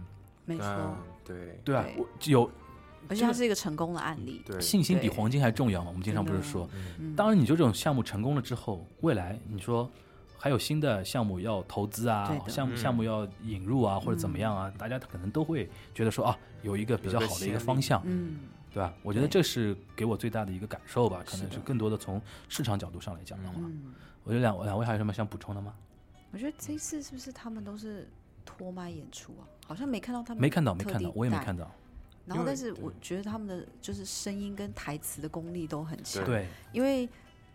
[0.45, 1.85] 没错，嗯，对，对啊？
[2.19, 2.31] 对。
[2.31, 2.49] 有
[3.09, 4.41] 而且它是一个成功的案例。
[4.45, 5.89] 对，信心比黄金还重要嘛？
[5.89, 6.69] 我们经常不是说，
[7.15, 9.89] 当然，你就这种项目成功了之后，未来你说
[10.37, 12.77] 还有新的项目要投资啊项目嗯。
[12.77, 18.37] 项目要引入啊，或者怎么样啊，大家可能都会觉得说啊，有一个比较好的一个方向，嗯，
[18.73, 18.93] 对吧？
[19.03, 25.73] 我觉得这是给我最大的一个感受吧，可能是更多的从市场角度上来讲的话，嗯，我觉得两两位还有什么想补充的吗？
[26.31, 28.09] 我觉得这一次是不是他们都是
[28.45, 29.43] 脱麦演出啊？
[29.67, 31.69] 好像没看到他们，没看到，没看到，我也没看到。
[32.25, 37.09] 然后，但是我觉得他们的就是声音跟台词的功力都很强，对，因为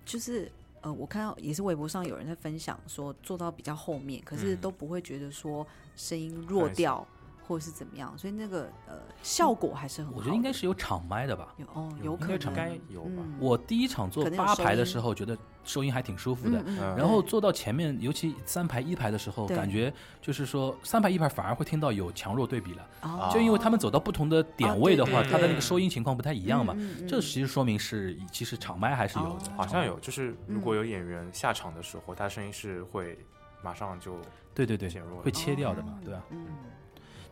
[0.05, 0.50] 就是
[0.83, 7.07] 呃，我看到也是微博上有人在分享说做到比较后面，可是嗯都不会觉得说声音弱掉
[7.46, 10.16] 或者是怎么样，所以那个呃效果还是很好。
[10.16, 11.54] 我觉得应该是有场麦的吧。
[11.56, 16.62] 有哦，有可能应该有吧，嗯我第一场坐八排的时候，觉得收音还挺舒服的，
[16.96, 26.76] 然后对坐到前面，尤其三排一排的时候，感觉就是说三排一排反而会听到有强弱对比了，哦就因为他们走到不同的点位的话，对对它的那个收音情况不太一样嘛。
[27.09, 33.18] 这其实说明是其实场麦还是有的，哦好像有，就是如果嗯有演员下场的时候，他声音是会
[33.62, 34.18] 马上就
[34.54, 36.22] 对对对减弱会切掉的嘛哦，对吧？
[36.30, 36.46] 嗯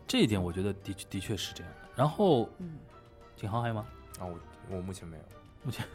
[0.07, 1.89] 这一点我觉得的确的确是这样的。
[1.95, 2.77] 然后嗯，
[3.35, 3.85] 景航还有吗？
[4.19, 4.37] 啊，我
[4.77, 5.23] 我目前没有，
[5.63, 5.85] 目前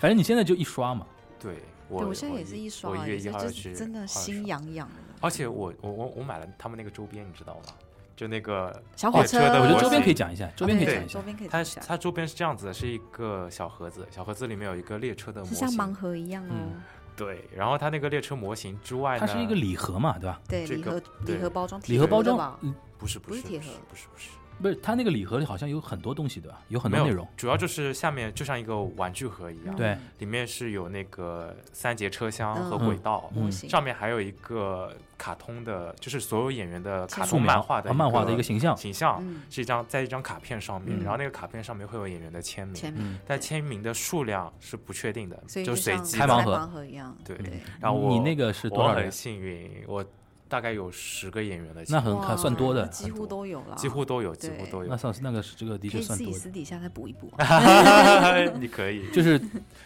[0.00, 1.06] 反正你现在就一刷嘛，
[1.40, 1.56] 对
[1.88, 4.94] 我对我现在也是一刷啊，我一月也一号要去真的心痒痒的。
[5.20, 7.74] 而且我我我我买了他们那个周边，你知道吗？
[8.14, 11.22] 就那个小火车，的我觉得周边可以讲一下，周边可以讲一下周。
[11.22, 16.82] 边可以它讲一下它周边是这样子的，是一个小盒子，小盒子里面有一个列车的模是型，像盲盒一样哦嗯。
[17.16, 20.40] 对，然后它那个列车模型之外呢，它是一个礼盒嘛，对吧？
[20.48, 21.36] 对，礼盒这个对。
[21.36, 22.58] 礼盒包装，礼盒包装
[22.98, 23.66] 不是不是铁盒。
[23.88, 24.30] 不是不是
[24.62, 26.60] 不是它那个礼盒里好像有很多东西，对吧？
[26.68, 27.26] 有很多内容。
[27.36, 38.76] 主要就是下面就像一个玩具盒一样，嗯对，里面是有那个三节车厢和嗯轨道，嗯上面还有一个卡通的，就是所有演员的卡通漫画的啊漫画的一个形象。
[38.76, 49.10] 形象，嗯，是一张在一张卡片上面，嗯然后那个卡片上面会有演员的签名，但签名的数量是不确定的，就随机的开盲盒一样，对对，然后我你那个是多我很少人？
[49.10, 50.04] 幸运，我
[50.52, 54.98] 大概有十个演员的签那名，很还算多的几乎都有了，几乎都有，几乎都有那。
[54.98, 57.32] 算是那个是这个的可以自己确算多的，私底下再补一补。
[58.60, 59.40] 你可以， 就是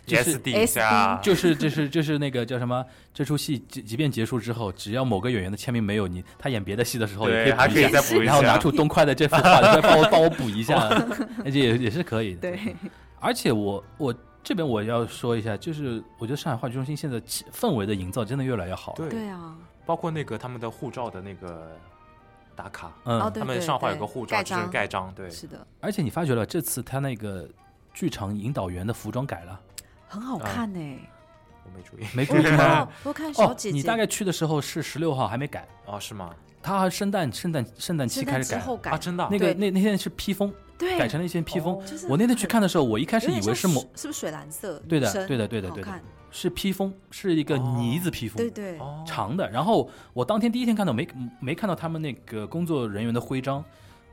[0.04, 2.84] 就是一下，就是就是就是那个叫什么？
[3.14, 10.76] 这出戏即即便结束之后，只要某个演员的签名没有你，他演别的戏的时候也对，还可以还可以再补一下，然后拿出东快的这幅画，再帮我帮我补一下，
[11.44, 12.40] 而且也也是可以的。
[12.40, 12.76] 对，
[13.20, 17.20] 而且我我这边我要说一下，就是我觉得上海话剧中心现在
[17.52, 18.96] 氛围的营造真的越来越好了。
[18.98, 21.74] 对对啊，包括那个他们的护照的那个
[22.54, 24.70] 打卡，嗯，哦对他们上画有个护照，就是盖章。
[24.70, 27.48] 盖章，对，是的，而且你发觉了，这次他那个
[27.94, 29.60] 剧场引导员的服装改了，
[30.08, 30.98] 很好看呢。
[31.64, 32.44] 我没注意，没 注意
[33.02, 36.34] 我看小哦，姐姐，你大概去的时候是十六号还没改，哦，是吗？
[36.62, 40.98] 他圣诞圣诞圣诞期开始改，啊，真的啊，那个那那天是披风，对。
[40.98, 41.74] 改成了一件披风。
[41.74, 44.78] 哦就是我那天去看的时候，我一开始以为是某是不是水蓝色？
[44.88, 46.00] 对的对的对的对的
[46.38, 49.50] 是披风，是一个哦呢子披风，对对，哦，长的。
[49.50, 51.08] 然后我当天第一天看到没
[51.40, 53.64] 没看到他们那个工作人员的徽章，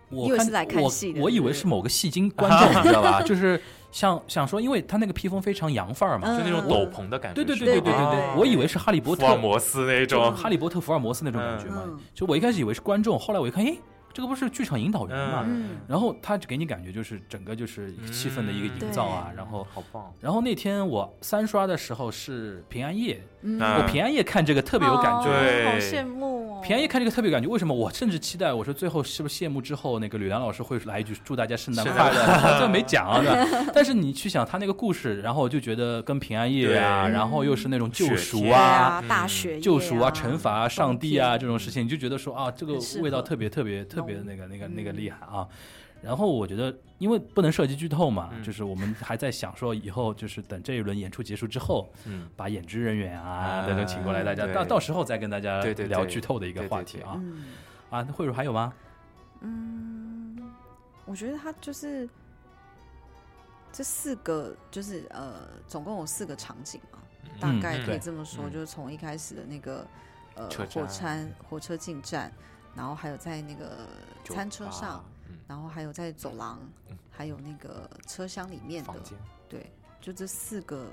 [0.10, 0.90] 我看以为是来看我
[1.22, 3.22] 我以为是某个戏精观众，你知道吧？
[3.28, 11.82] 就是想想说，因为他那个披风非常洋范儿嘛，嗯就那种斗篷的感觉，对对是对对对对我以为是哈利波特福尔摩斯那种， 哈利波特、福尔摩斯那种感觉嘛。
[11.86, 13.78] 嗯就我一开始以为是观众，后来我一看，诶，
[14.14, 15.44] 这个不是剧场引导员嘛？
[15.48, 19.68] 嗯然后他给你感觉就是整个就是一个气氛的一个营造啊，对然后。
[19.74, 26.62] 好棒，然后那天我三刷的时候是平安夜，我平安夜看这个特别有感觉，好羡慕哦。
[26.62, 27.74] 平安夜看这个特别有感觉，为什么？
[27.74, 33.22] 我甚至期待，我说最后是不是谢幕之后，那个吕梁老师会来一句祝大家圣诞快乐， 这没讲啊。
[33.22, 39.04] 对但是你去想他那个故事，然后我就觉得跟平安夜啊，然后又是那种救赎啊。
[39.08, 45.48] 大雪夜救赎啊、啊、惩罚啊、上帝啊这种事情，你就觉得说啊，这个味道特别特别特别浓那个那个那个嗯厉害啊。
[46.02, 57.46] 然后我觉得，因为不能涉及剧透嘛，嗯就是我们还在想说，以后就是等这一轮演出结束之后，嗯，把演职人员啊啊等等请过来，大家到到时候再跟大家对对对聊剧透的一个对对对话题啊嗯
[57.90, 58.04] 啊。
[58.06, 58.74] 那慧茹还有吗？
[59.40, 60.38] 嗯，
[61.06, 62.10] 我觉得他就是
[63.72, 67.00] 这四个，就是呃，总共有四个场景嘛，
[67.40, 69.88] 大嗯概可以这么说，嗯就是从一开始的那个
[70.36, 72.30] 呃火车火车进站，
[72.76, 73.88] 然后还有在那个
[74.26, 76.60] 餐车上，，嗯，然后还有在走廊
[76.90, 79.18] 嗯，还有那个车厢里面的房，间，
[79.48, 79.72] 对，
[80.02, 80.88] 就这四个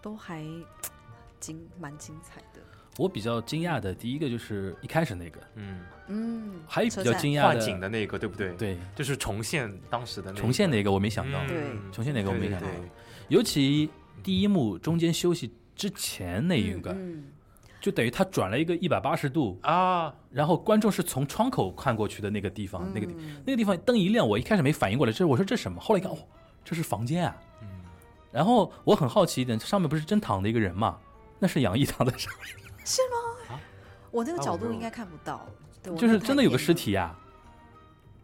[0.00, 0.44] 都还
[1.38, 2.60] 精蛮精彩的。
[2.98, 12.90] 我比较惊讶的第一个就是一开始那个，嗯，嗯，还有比较惊讶的，的那个，对不对？，对，就是重现当时的那个重现那个我没想到，嗯对重现那个我没想到对对对
[13.28, 13.88] 尤其
[14.22, 17.24] 第一幕中间休息之前那一个，嗯，
[17.80, 25.80] 就等于他转了一个一百八十度，啊，然后观众是从窗口看过去的那个地方，那个地嗯那个地方灯一亮，我一开始没反应过来，这我说这什么？
[25.80, 26.18] 后来一看，哦，
[26.64, 27.36] 这是房间啊。
[27.62, 27.68] 嗯，
[28.30, 30.98] 然后我很好奇一点，上面不是真躺着一个人嘛？
[31.38, 32.62] 那是杨毅躺在上面，我
[33.48, 33.60] 那个啊？
[34.10, 35.46] 我那个角度应该看不到，
[35.96, 37.16] 就是真的有个尸体呀、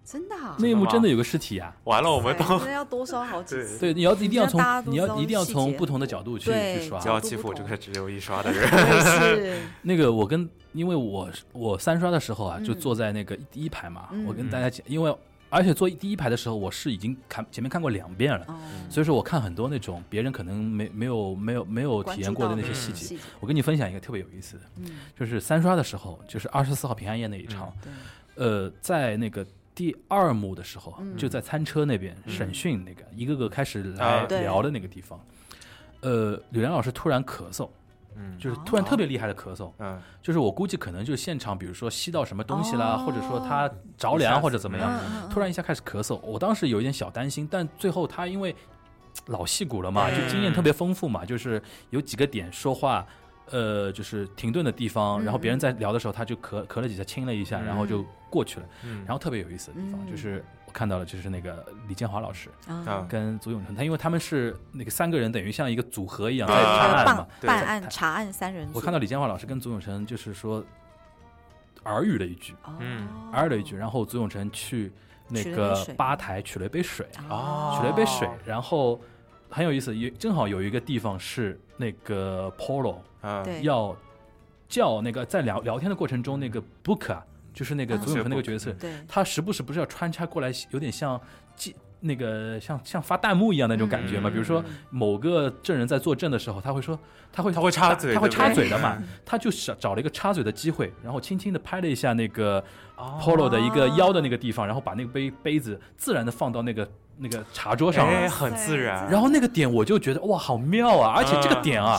[0.06, 7.00] 真的啊，那一幕真的有个尸体啊、完了，我们都要多烧好几对次，对，你要一定要从你要一定要从不同的角度去去刷。
[7.00, 7.08] 不。
[7.08, 8.68] 要欺负我这个只有一刷的人。
[9.02, 14.24] 是， 那个我跟因为我我三刷的时候啊，就嗯坐在那个第一排嘛，嗯。
[14.26, 15.12] 我跟大家讲，因为
[15.48, 18.54] 而且坐第一排的时候，我是已经看前面看过两遍了，哦，
[18.88, 23.16] 所以说我看很多那种别人可能没没有没有没有体验过的那些细节。
[23.40, 24.86] 我跟你分享一个特别有意思的，嗯，
[25.18, 29.46] 就是三刷的时候，就是二十四号平安夜那一场，对，呃，在那个
[29.76, 31.16] 第二幕的时候，嗯。
[31.16, 32.32] 就在餐车那边嗯。
[32.32, 35.20] 审讯那个、一个个开始来聊的那个地方，
[36.00, 37.68] 呃，吕梁老师突然咳嗽，
[38.16, 38.36] 嗯。
[38.38, 40.00] 就是突然特别厉害的咳嗽，嗯。
[40.22, 43.04] 就是我估计可能就是现场，比如说吸到什么东西啦，哦。
[43.04, 44.98] 或者说他着凉或者怎么样，
[45.30, 48.56] 突然一下开始咳嗽，我当时有一点小担心，但最后他因为
[49.26, 50.18] 老戏骨了嘛，嗯。
[50.18, 53.06] 就经验特别丰富嘛，就是有几个点说话。
[53.50, 55.24] 呃，就是停顿的地方，嗯。
[55.24, 57.64] 然后别人在聊的时候，他就咳咳了几下，亲了一下，嗯。
[57.64, 58.04] 然后就
[58.36, 58.66] 过去了。
[58.84, 60.10] 嗯，然后特别有意思的地方，嗯。
[60.10, 63.06] 就是我看到了，就是那个李建华老师嗯啊。
[63.08, 67.26] 跟左永成，他因为他们是那个三个人，等于像一个组合一样对在啊办查案嘛。
[67.40, 67.48] 对。
[67.48, 70.62] 办案查案三人组，我看到李建华老师跟左永成就是说
[71.84, 72.74] 耳语了一句，哦。
[72.80, 74.92] 嗯耳语了一句，然后左永成去
[75.28, 77.78] 那个吧台取了一杯水，啊。
[77.78, 79.00] 取了一杯水，然后
[79.48, 83.62] 很有意思，也正好有一个地方是那个 Polo 嗯对。
[83.62, 83.96] 要
[84.68, 87.24] 叫那个在聊聊天的过程中，那个 Book 啊，
[87.56, 91.18] 就是那个啊左永成那个角色，对，他时不时不是要穿插过来，有点像
[91.56, 94.28] 记那个像像发弹幕一样的那种感觉嘛。
[94.28, 96.96] 嗯比如说某个证人在作证的时候，他会说
[97.32, 99.08] 他会他会插嘴他会插嘴的嘛嗯。
[99.24, 102.62] 他就找找了一个插嘴的机会，然后轻轻的拍了一下那个
[102.96, 106.86] 哦 Polo 的一个腰的那个地方，然后把那个杯杯子自然的放到那个
[107.16, 108.06] 那个茶桌上。
[108.28, 109.10] 很自然。
[109.10, 111.14] 然后那个点我就觉得哇，好妙啊！
[111.16, 111.98] 而且这个点啊，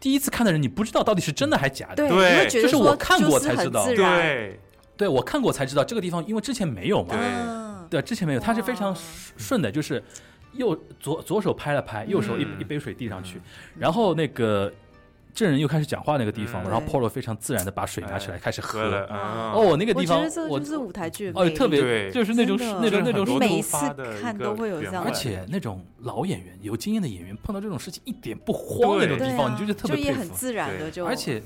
[0.00, 1.96] 第一次看的人你不知道到底是真的还假的。
[1.96, 4.58] 对，对你会觉得就是我看过才知道对，
[4.98, 7.14] 对我看过才知道这个地方，因为之前没有嘛。
[7.14, 8.94] 对嗯，对，之前没有，他是非常
[9.38, 10.02] 顺的，就是
[10.52, 13.40] 右左左手拍了拍，右手一、嗯一杯水递上去，
[13.78, 14.70] 然后那个
[15.32, 18.80] 证人又开始讲话那个地方，嗯然后对 Polo 非常自然的把水拿起来开始喝。
[18.80, 23.76] 喝了，嗯哦，那个地方我觉得这就是舞台剧哦特别就是那种那种那种就是很多你每一次
[24.20, 30.08] 看都会有这样而且那种老演员、有经验的演员碰到这种事情一点不慌那种地方，啊你就觉得特别佩服。
[30.08, 31.40] 就也很自然的就，而且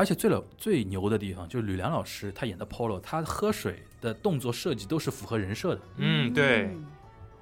[0.00, 5.80] 而且最了最牛的地方就是吕梁老师他演的 Polo，他喝水的动作设计都是符合人设的。
[5.98, 6.70] 嗯，对，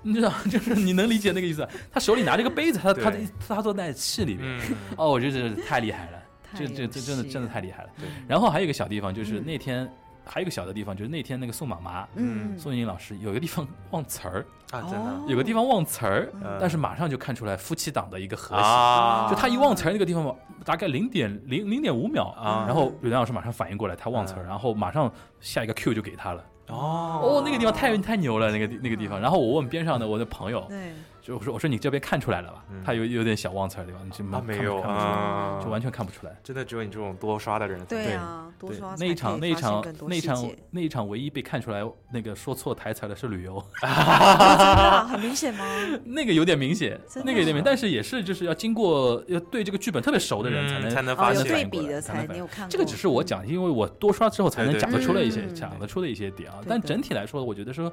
[0.03, 1.67] 你知道， 就是你能理解那个意思？
[1.93, 3.13] 他手里拿着个杯子，他他
[3.47, 4.43] 他坐在气里面。
[4.45, 7.91] 嗯，哦，我觉得这太厉害了，这这这真的真的太厉害了。
[8.27, 9.89] 然后还有一个小地方，就是嗯那天
[10.31, 15.11] 还有一个小的地方，就是那天那个宋妈妈嗯，宋莹老师有一个地方忘词儿，啊，真的。
[15.11, 15.25] 哦。
[15.27, 16.59] 有个地方忘词儿，嗯。
[16.61, 18.63] 但是马上就看出来夫妻档的一个和谐。
[18.63, 22.65] 啊，就他一忘词儿那个地方，大概零点零零点五秒啊。
[22.67, 24.47] 然后吕梁老师马上反应过来，他忘词儿，嗯。
[24.47, 25.11] 然后马上
[25.41, 26.45] 下一个 Q 就给他了。
[26.69, 27.21] 哦。
[27.23, 29.19] 哦，那个地方太太牛了，那个地那个地方。
[29.19, 32.65] 然后我问边上的我的朋友，对，就我说我说你这边看出来了吧？
[32.71, 36.37] 嗯他有有点小忘词儿的地方，你就啊，没有看不出来，啊，就完全看不出来。
[36.43, 45.65] 真的只有你这种多刷的人才对啊，多对刷，那一场那一场那一场那一场唯一被看出来那个说错台词的是旅游， 的啊很明显 吗？
[46.05, 52.71] 那个有点明显，那个有点明但是也是就是要经过要对这个剧本特别熟的人才能嗯才能发现对比的才能才反应你有看过。
[52.71, 56.65] 这个只是我讲，因为我多刷之后才能对对讲得出来一些嗯讲得出的一些点啊对。
[56.67, 57.93] 对但整体来说，我觉得说，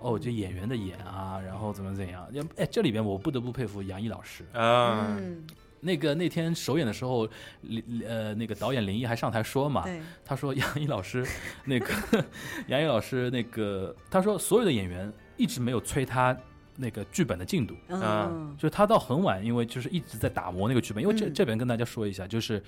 [0.00, 4.44] 哦，就演员的演啊，然后怎么怎样，要哎，这里边我不得不佩服杨毅老师。
[4.52, 5.46] 嗯，嗯，
[5.80, 7.28] 那个那天首演的时候，
[7.62, 9.84] 林呃那个导演林毅还上台说嘛，
[10.24, 11.26] 他说杨毅老师
[11.64, 11.86] 那个
[12.66, 16.36] 杨毅老师那个他说所有的演员一直没有催他
[16.76, 21.02] 那个剧本的进度，嗯，就是他到很晚，因为就是一直在打磨那个剧本。
[21.02, 21.32] 因为这、嗯。
[21.32, 22.62] 这边跟大家说一下，就是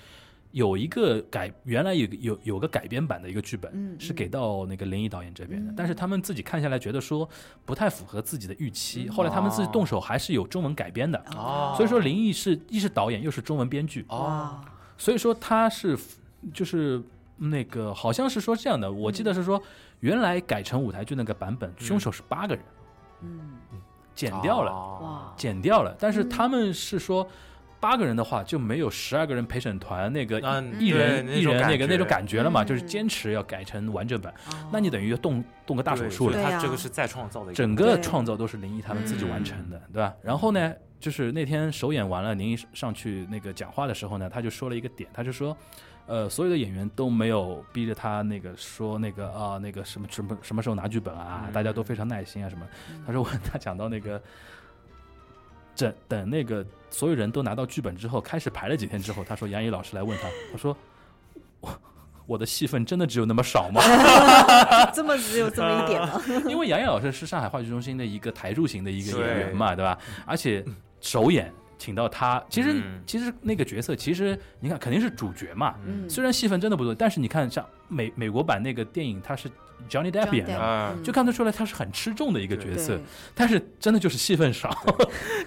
[0.51, 5.73] 有一个改，原来有有有个改编版的一个剧本，嗯是给到那个林毅导演这边的，嗯。
[5.77, 7.27] 但是他们自己看下来觉得说
[7.65, 9.11] 不太符合自己的预期，嗯。
[9.13, 11.23] 后来他们自己动手还是有中文改编的。
[11.35, 11.73] 哦。
[11.77, 14.59] 所以说林毅是一是导演又是中文编剧，哦，
[14.97, 15.97] 所以说他是
[16.53, 17.01] 就是
[17.37, 19.61] 那个好像是说这样的，我记得是说
[19.99, 22.63] 原来改成舞台剧那个版本，凶手是八个人，
[23.21, 23.57] 嗯，
[24.15, 24.71] 剪掉了。
[24.71, 26.29] 哦哇，剪掉了，但是嗯。
[26.29, 27.27] 他们是说
[27.79, 40.13] 八个人的话就没有十二个人陪审团那个嗯一人对一人那个那种感觉了嘛，嗯就是坚持要改成完整版，哦那你等于要动动个大手术了，他这个是再创造的整个创造都是林一他们自己完成嗯的，对吧？
[40.21, 45.55] 然后呢，就是那天首演完了，林一上去那个讲话的时候呢，他就说了一个点，他就说。
[46.05, 52.65] 呃，所有的演员都没有逼着他那个说那个啊、那个什么什么什么时候拿剧本啊，嗯大家都非常耐心啊什么。
[52.89, 54.19] 嗯他说我 他讲到那个，
[55.79, 60.75] 等等那个所有人都拿到剧本之后，开始排了几天之后，他说杨毅老师来问他，他说
[61.61, 61.81] 我
[62.25, 63.81] 我的戏份真的只有那么少吗？
[64.93, 66.21] 这么只有这么一点吗？
[66.47, 69.97] 因为杨毅老师是上海话剧中心的一个台柱型的一个演员嘛，对吧？
[70.25, 70.63] 而且
[71.01, 79.49] 首演请到他，其实、嗯其实那个角色其实你看肯定是主角嘛，嗯，虽然戏份真的不多，但是你看像美美国版那个电影，它是
[79.89, 82.99] Johnny Depp 演的就看得出来他是很吃重的一个角色，
[83.33, 84.69] 但是真的就是戏份少，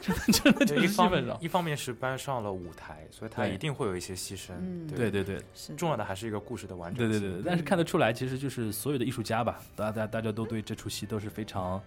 [0.00, 1.38] 真的 真的就一方是戏份少。
[1.40, 4.52] 一方面是搬上了舞台，所以他一定会有一些牺牲。
[4.58, 4.86] 嗯。
[4.86, 5.10] 对。
[5.10, 5.42] 对对
[5.76, 7.20] 重要的还是一个故事的完整性。
[7.20, 11.80] 对对对，但是看得出来，其实就是所有的艺术家吧，大家大家都对这出戏都是非常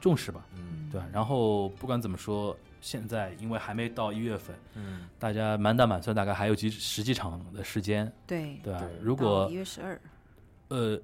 [0.00, 0.88] 重视吧，嗯。
[0.90, 1.00] 对？
[1.12, 8.80] 然后不管怎么说，现在因为还没到一月份，嗯，大家满打满算大概还有几十几场的时间，对，对吧？
[8.80, 8.88] 对？
[9.00, 10.00] 如果一月十二，
[10.68, 10.98] 呃，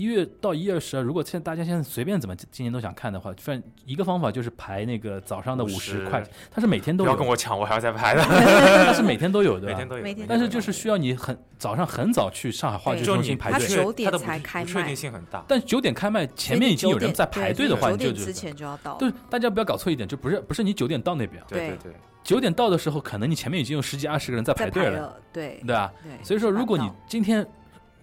[0.00, 7.10] 一月到一月十二，如果现在大家现在随便怎么今年都想看的话，反正一个方法就是排那个早上的五十50块，它是每天都有。
[7.10, 14.64] 不要跟，我抢，我还要再排的， 它是每天都有的，每天都有，但是就是需要你很早上很早去上海话剧中心排队，它九点它的不才开卖。
[14.64, 15.44] 不确定性很大。
[15.46, 21.92] 但九点开卖，前面已经有人在排队的话，九你就就点之前就要到，对，大家不要搞错一点，就不是不是你九点到那边，对对对，
[22.24, 25.92] 九点到的时候，可能你前面已经有十几二十个人在在排队了，对对吧？
[26.22, 27.46] 所以说，如果你今天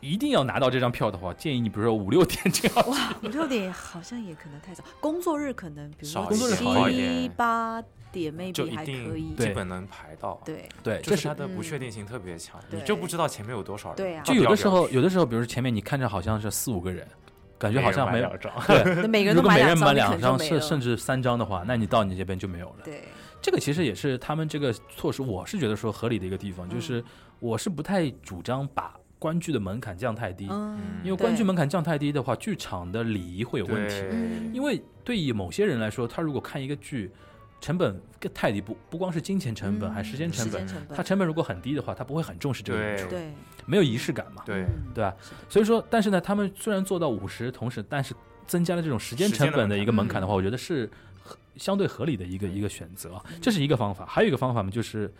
[0.08, 7.82] 一定要拿到这张票的话，建议你比如说五六点这样哇，五六点好像也可能太早，工作日可能比如说七八
[8.12, 13.98] 点就 maybe 还一定可以，对基本能排到。，对对，这是就是它的不确定性特别强，你就不知道前面有多少人。
[13.98, 17.06] 对啊就有的时候，有的时候，比如说前面你看着好像是四五个人，
[17.58, 18.38] 感觉好像没有。
[18.38, 18.52] 张。
[18.66, 22.78] 对， 每个人如果每都买张，人买两张，甚甚至三张的话，那你到你这边就没有了。
[22.86, 23.04] 对，
[23.42, 27.04] 这个其实也是他们这个措施，我是觉得说合理的一个地方，就是
[27.40, 33.96] 我是不太主张把观剧的门槛降太低，嗯，因为观剧门槛降太低的话，剧场的礼仪会有问题。
[34.12, 37.12] 嗯因为对于某些人来说，他如果看一个剧，
[37.60, 40.68] 成本更太低，不不光是金钱成本，嗯还时间成本。
[40.68, 43.32] 成本，他成本如果很低的话，他不会很重视这个演出，对
[43.66, 45.16] 没有仪式感嘛，对嗯对吧？
[45.50, 48.14] 所以说，但是呢，他们虽然做到五十，同时但是
[48.46, 50.90] 增加了这种时间成本的一个门槛的话，嗯我觉得是
[51.56, 54.06] 相对合理的一个一个选择啊，这是一个方法。
[54.06, 55.12] 还有一个方法嘛，就是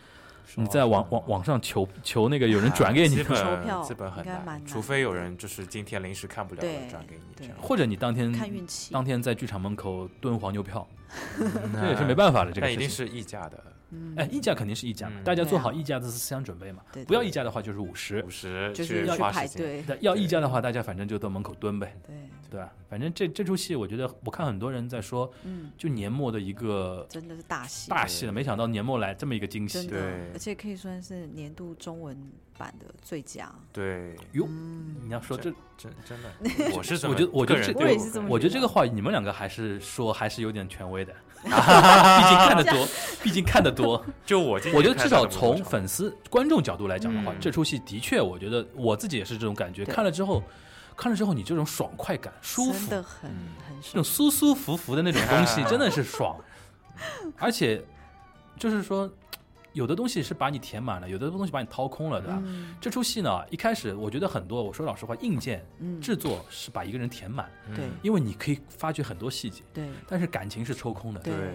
[0.56, 7.54] 你在网网网上求求那个有人转给你基，抽本票基本很难，除非有人就是今天临时看不了了转给你这样。
[7.60, 10.86] 或者你当天看运气，当天在剧场门口蹲黄牛票，
[11.38, 12.52] 嗯这也是没办法的。
[12.52, 14.14] 这个事情但一定是溢价的，嗯。
[14.16, 15.80] 哎，溢价肯定是溢价嘛，嗯大家做好对啊。
[15.80, 16.82] 议价的思想准备嘛。
[16.92, 19.84] 对不要溢价的话就是五十五，十就是要花时间。
[19.84, 22.16] 排队，要溢价的话，大家反正就到门口蹲呗，对，
[22.50, 22.72] 对吧？
[22.88, 29.86] 反正这这出戏，我觉得我看很多人在说，嗯，就年末的一个真的是大戏，大戏了，没想到年末来这么一个惊喜。
[29.86, 30.00] 对，
[30.32, 32.16] 而且可以算是年度中文
[32.56, 33.54] 版的最佳。
[33.72, 36.30] 对，哟，嗯，你要说这，真真的，
[36.74, 41.14] 我是这么我觉得我觉得这个人对我也是这么我觉得这个话你们两个还是说还是有点权威的，
[41.44, 42.88] 毕竟看得多，
[43.22, 44.04] 毕竟看得多。
[44.26, 49.84] 就我我觉得至少从粉丝、观众角度来讲的话，嗯这出戏的确，我觉得我自己也是这种感觉。
[49.84, 50.42] 看了之后，
[50.96, 54.04] 看了之后，你这种爽快感、舒服，真的很嗯很爽这种。
[54.04, 56.36] 舒舒服服的那种东西， 真的是爽。
[57.38, 57.80] 而且
[58.58, 59.08] 就是说，
[59.78, 62.42] 有的东西是把你填满了，有的东西把你掏空了，对吧？
[62.44, 62.74] 嗯。
[62.80, 67.84] 这出戏呢，一开始我觉得很多，我说老实话，硬件嗯，制作是把一个人填满，对。
[68.02, 69.88] 因为你可以发掘很多细节，对。
[70.08, 71.20] 但是感情是抽空的。
[71.20, 71.32] 对。
[71.32, 71.54] 对，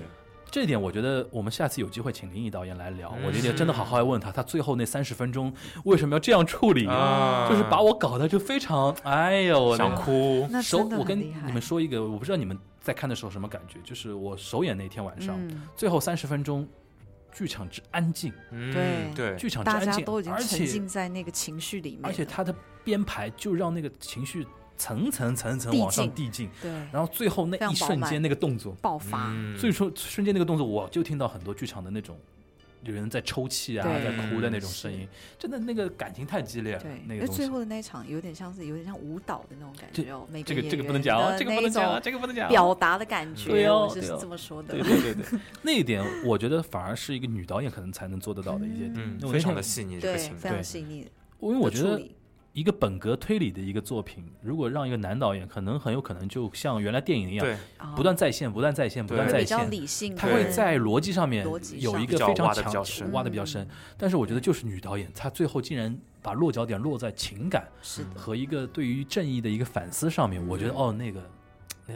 [0.50, 3.26] 这一点我觉得我们下次有机会请林毅导演来聊，嗯。
[3.26, 5.54] 我觉得真的好好来问他，他最后那三十分钟
[5.84, 7.48] 为什么要这样处理，啊。
[7.50, 16.68] 就是把我搞得就非常，哎呦，想哭，首那真的我跟你们说一个，我不知道你们在看的时候什么感觉，就是我首演那天晚上，嗯，最后三十分钟，
[17.34, 24.46] 剧场之安静，嗯对对，剧场之安静，家都已经而且沉浸在那个情绪里面了，而且他的编排就让那个情绪
[24.78, 26.72] 层层层层往上递进，对。
[26.92, 32.18] 然后最后那一瞬间那个动作，爆发，所以说瞬间那个动作，我就听到很多剧场的那种。
[32.86, 35.08] 有人在抽泣啊，在哭的那种声音，
[35.40, 36.80] 真的那个感情太激烈了。
[36.82, 42.50] 对，那个最后的那一场有点像是有点像舞蹈的那种感觉哦，每这个这个不能讲哦，这个不能讲这个不能讲啊。
[42.50, 44.82] 表达的感觉，对哦我是这么说的对。
[44.82, 48.94] 对对对， 那一点我觉得反而是一个女导演可能才能做得到的一些点。
[48.96, 51.08] 嗯非常的细腻，这个对，情非常，细腻
[51.40, 52.02] 因为我觉得
[52.54, 57.46] 一个本格推理的一个作品，如果让一个男导演，可能很有可能就像原来电影一样，
[57.96, 59.32] 不断再现，不断再现，不断对。
[59.32, 59.72] 再会比较现。
[59.72, 61.44] 理性，他会在逻辑上面
[61.80, 63.12] 有一个非常强挖得比较深。
[63.12, 63.64] 挖的比较深。
[63.64, 67.68] 嗯，但是我觉得就是女导演，她最后竟然把落脚点落在情感，
[68.16, 71.28] 和一个对于正义的一个反思上面，我觉得哦，那个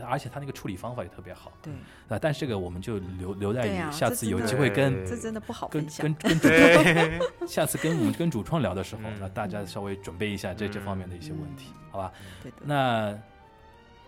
[0.06, 1.72] 而且他那个处理方法也特别好对，
[2.10, 2.20] 啊。
[2.22, 6.38] 但是这个我们就留留待对啊于下次有机会跟这真的不好跟分享跟。
[6.38, 12.12] 跟主创， 下次跟我们跟主创聊的时候，嗯那大家稍微准备一下这这方面的一些问题，好吧？
[12.44, 13.18] 对的，那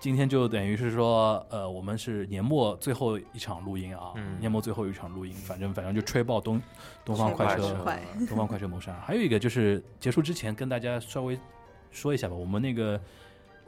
[0.01, 6.61] 今天就等于是说，呃，我们是年末最后一场录音啊，嗯年末最后一场录音，反正反正就吹爆东
[7.03, 7.61] 东方快车
[8.27, 8.93] 东方快车谋杀。
[9.05, 11.38] 还有一个就是结束之前跟大家稍微
[11.91, 12.99] 说一下吧，我们那个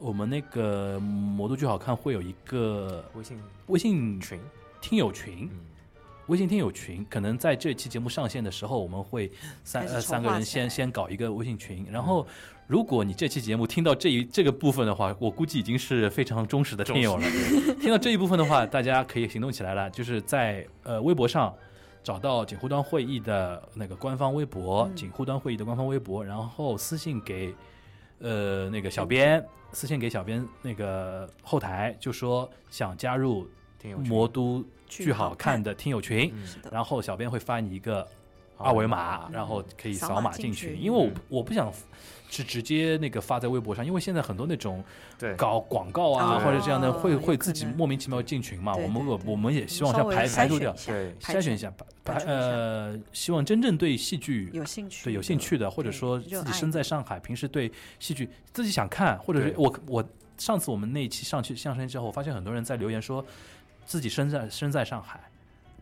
[0.01, 4.39] 我们那个魔都剧好看会有一个微信微信群，
[4.81, 5.59] 听友群，嗯，
[6.25, 9.31] 微信听友群，可能在这期节目上线的时候，我们会
[9.63, 12.25] 三呃三个人先先搞一个微信群，然后
[12.65, 17.23] 如果你这期节目听到这一这个部分的话，我估计已经是非常忠实的听友了。
[17.79, 21.53] 听到这一部分的话，大家可以行动起来了，就是在呃微博上
[22.03, 24.95] 找到锦湖端会议的那个官方微博，嗯。
[24.95, 27.53] 锦湖端会议的官方微博，然后私信给
[28.21, 29.43] 呃那个小编，
[29.73, 33.47] 私信给小编那个后台，就说想加入
[34.05, 36.33] 魔都剧剧好好看看的听友群。
[36.71, 38.07] 然后小编会发你一个
[38.57, 40.79] 二维码，嗯然后可以扫扫码进群。
[40.79, 41.71] 因为我我不想
[42.31, 44.81] 是直接那个发在微博上，因为现在很多那种
[45.19, 48.73] 对，搞广告啊哦或者这样的会会自己莫名其妙进群嘛。
[48.73, 51.41] 我们我我们也希望要稍微筛排排除掉选一，下对。
[51.41, 51.73] 筛选一下，
[52.05, 57.69] 排呃，希望真正对戏剧有兴趣，对有兴趣的，或者说自己身在上海，平时对
[57.99, 63.23] 戏剧自己想看，或者是我我上次我们那一期上去相声之后，我发现很多人在留言说
[63.85, 65.19] 自己身在身在上海，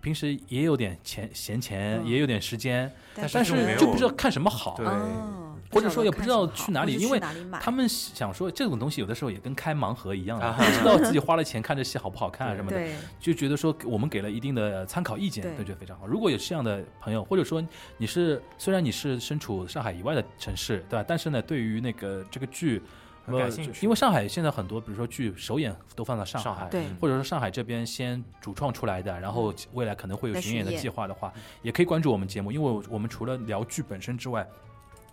[0.02, 2.08] 平时也有点钱闲钱，嗯。
[2.08, 4.74] 也有点时间，但但是就不知道看什么好。
[4.76, 4.88] 对。
[4.88, 5.39] 哦
[5.72, 7.20] 或者说也不不知道去哪里因为
[7.62, 12.88] 他们想说这种东西有的时候也跟开盲盒一样不知道自己花了钱看这戏好不好看啊什么的，
[13.20, 16.08] 就觉得说我们给了一定的参考意见，对都觉得非常好。
[16.08, 17.64] 如果有这样的朋友，或者说
[17.98, 21.06] 你是虽然你是身处上海以外的城市，对吧？
[21.08, 22.82] 但是呢，对于那个这个剧，
[23.26, 34.48] 呃很感兴趣因为上海现在很多，比如说剧首演都放在上上海对嗯或者说上海这边先主创出来的，然后未来可能会有巡演的计划的话，也可以关注我们节目，因为我们除了聊剧本身之外，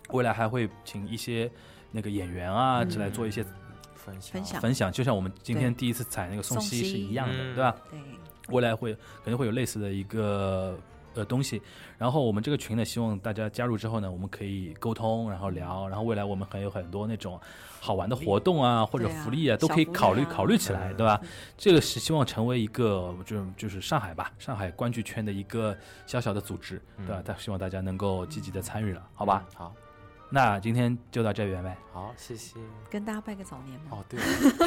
[0.09, 1.49] 未来还会请一些
[1.91, 2.89] 那个演员啊嗯。
[2.89, 3.43] 之来做一些
[3.95, 4.33] 分享。
[4.33, 4.61] 分享。
[4.61, 7.55] 分享，就像我们今天第一次采那个宋宋茜是一样的，嗯。
[7.55, 7.75] 对吧？
[7.89, 7.99] 对。
[8.49, 10.77] 未来会肯定会有类似的一个
[11.15, 11.61] 呃东西。
[11.97, 17.37] 然后我们这个群呢，希望大家加入之后呢，我们可以沟通，然后聊，然后未来我们还有很多那种
[17.81, 21.19] 好玩的活动啊，或者福利啊，都可以考虑啊考虑起来，嗯对吧？
[21.57, 27.15] 这个是希望成为一个就就是上海吧，上海观剧圈的一个小小的组织，对吧？
[27.17, 27.23] 嗯？
[27.25, 29.45] 但希望大家能够积极的参与了，好吧？
[29.55, 29.75] 好，
[30.29, 31.77] 那今天就到这边呗。
[31.93, 32.59] 好，谢谢。
[32.89, 33.91] 跟大家拜个早年吧。
[33.91, 34.19] 哦，对，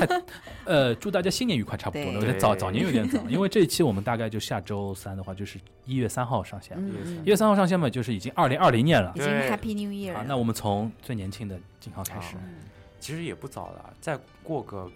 [0.64, 2.12] 呃，祝大家新年愉快，差不多了。
[2.12, 6.78] 对我觉得早早年有点早，因为这一期我们大概就下周三的话，就是一月三号上线。
[7.24, 9.18] 一月三号上线嘛，就是已经二零二零年了已。
[9.18, 10.24] 经对 Happy New Year 好，了。
[10.26, 12.36] 那我们从最年轻的景浩开始。
[12.36, 12.42] 好
[12.98, 14.90] 其实也不早了，再过个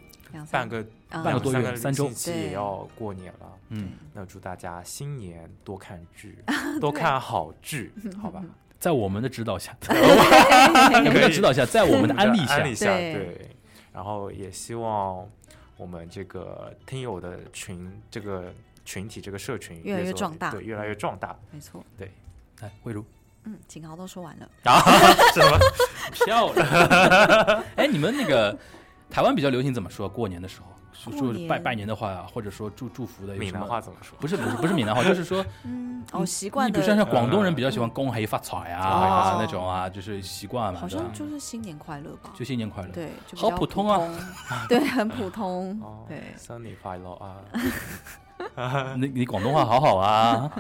[0.51, 3.53] 半个啊半个多月三周也要过年了。
[3.71, 6.39] 嗯，那祝大家新年多看剧，
[6.81, 8.45] 多看好剧， 好吧？
[8.85, 9.74] 在我们的指导下，
[11.03, 13.51] 也不叫指导下，在我们的安利下安，利下，对对。
[13.95, 15.26] 然后也希望
[15.78, 18.53] 我们这个听友的群，这个
[18.85, 21.35] 群体，这个社群越来越壮大对，越来越壮大。
[21.51, 21.82] 没错。
[21.97, 22.12] 对
[22.61, 23.03] 来，魏如，
[23.45, 24.47] 嗯，景豪都说完了。
[24.64, 24.82] 啊，
[25.32, 25.59] 什么？
[26.12, 27.64] 漂亮。
[27.76, 28.55] 哎，你们那个
[29.09, 30.07] 台湾比较流行怎么说？
[30.07, 33.70] 过年的时候说说拜拜年的话，或者说祝祝福的有闽南什么？
[33.70, 34.16] 话怎么说？
[34.20, 42.30] 不是不是不是闽南话，就是说 嗯，哦，习惯你比如像像广东人比较喜欢恭喜发财啊哦那种啊，就是习惯嘛，好像就是新年快乐吧？
[42.34, 42.88] 就新年快乐。
[42.90, 44.01] 对，就好普通啊，
[44.68, 46.22] 对，很普通哦，，对。
[46.38, 47.12] 生日快乐
[48.57, 48.95] 啊！
[48.97, 50.51] 你你广东话好好啊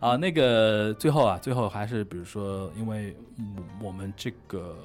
[0.00, 0.16] 啊！
[0.16, 4.76] 那个最后啊，最后还是比如说，因为嗯我们这个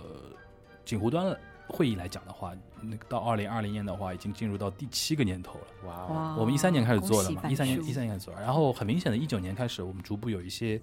[0.86, 1.36] 锦湖端
[1.72, 5.88] 会议来讲的话，那个到二零二零年的话，已经进入到第七个年头了。
[5.88, 10.80] 哇哦，我们一三年开始做的，嘛一三年一三年开始做，然后很明显的，一九年开始，我们逐步有一些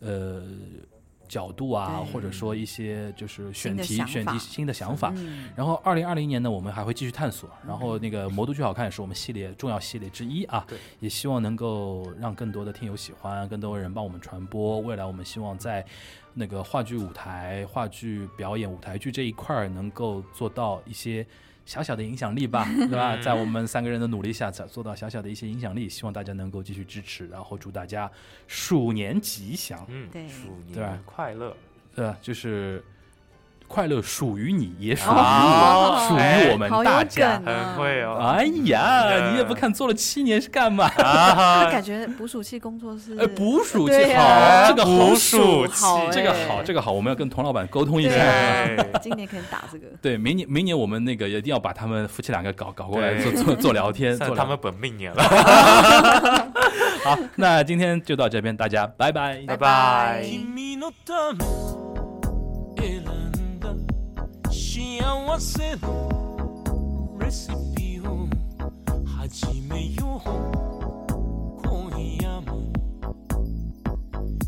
[0.00, 0.42] 呃
[1.30, 5.12] 角度啊，或者说一些就是选题选题新的想法。
[5.14, 7.48] 嗯然后二零二零年呢，我们还会继续探索。
[7.64, 14.80] 然后那个《魔都剧好看》也是我们系列重要系列之一啊对，也希望能够让更多的听友喜欢，更多人帮我们传播。
[14.80, 15.86] 未来我们希望在
[16.34, 21.24] 那个话剧舞台、话剧表演、舞台剧这一块儿能够做到一些。
[21.70, 23.16] 小小的影响力吧， 对吧？
[23.22, 25.88] 在我们三个人的努力下，才做到小小的一些影响力。
[25.88, 28.10] 希望大家能够继续支持，然后祝大家
[28.48, 31.56] 鼠年吉祥，嗯，对鼠年快乐！
[31.94, 32.18] 对吧？
[32.20, 32.82] 就是
[33.70, 37.40] 快乐属于你，也属于哦我，属于我们好大家。
[37.46, 40.90] 很会哦，哎呀，嗯你也不看做了七年是干嘛？
[40.98, 45.14] 那感觉捕鼠器工作室，哎，捕鼠器好，啊这个好
[46.10, 48.16] 这个好，这个好，我们要跟童老板沟通一下。
[48.16, 49.86] 啊，今年可以打这个。
[50.02, 55.22] 对，明年明年我们那个一定要把他们夫妻两个搞搞过来做做做聊天， 做他们本命年了，
[57.04, 57.16] 好。
[57.36, 59.44] 那今天就到这边，大家拜拜。
[59.46, 60.24] 拜拜。
[64.80, 68.26] 幸せのレシピを
[69.04, 70.28] 始めよう。
[71.68, 72.72] 今夜も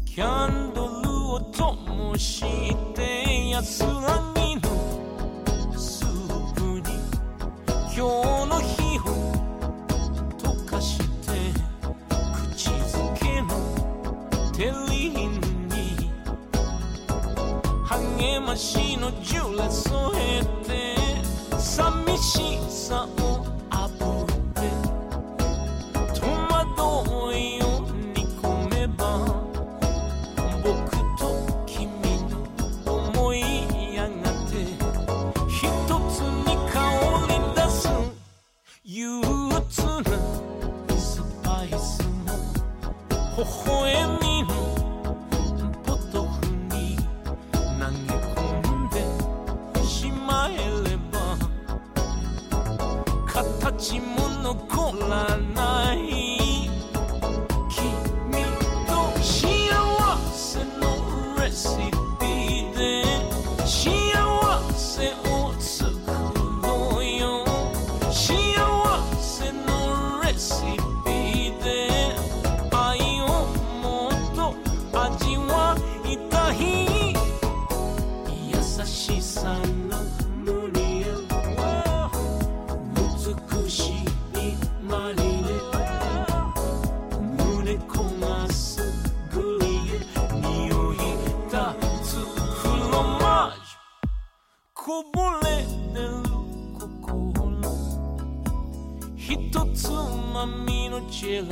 [0.07, 2.41] キャンドルを灯し
[2.95, 4.63] て安らぎの
[5.77, 6.97] スープに
[7.95, 8.32] 今日
[18.63, 19.91] 励ましのジュレ添
[20.39, 20.95] えて
[21.59, 24.61] 寂しさをあぶって
[26.15, 27.65] 戸惑いを
[28.15, 29.01] 煮込めば
[30.63, 30.71] 僕
[31.19, 31.23] と
[31.67, 31.89] 君
[32.31, 32.37] の
[32.87, 33.39] 思い
[33.97, 34.13] やが
[34.49, 34.53] て。
[35.49, 35.59] 一
[36.11, 36.79] つに香
[37.29, 37.81] り出す
[38.85, 40.17] 憂鬱な
[40.97, 42.31] スパイスの
[43.37, 44.22] 微笑み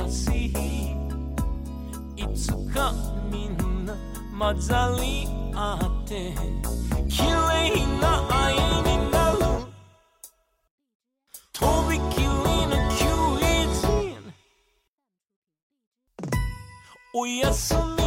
[0.00, 0.56] ラシー
[2.16, 2.94] いつか
[3.30, 3.94] みんな
[4.38, 6.32] 混ざり合って
[7.08, 9.38] 綺麗な愛になる
[11.52, 14.32] とびきりのキュイズン
[17.12, 17.99] おやすみ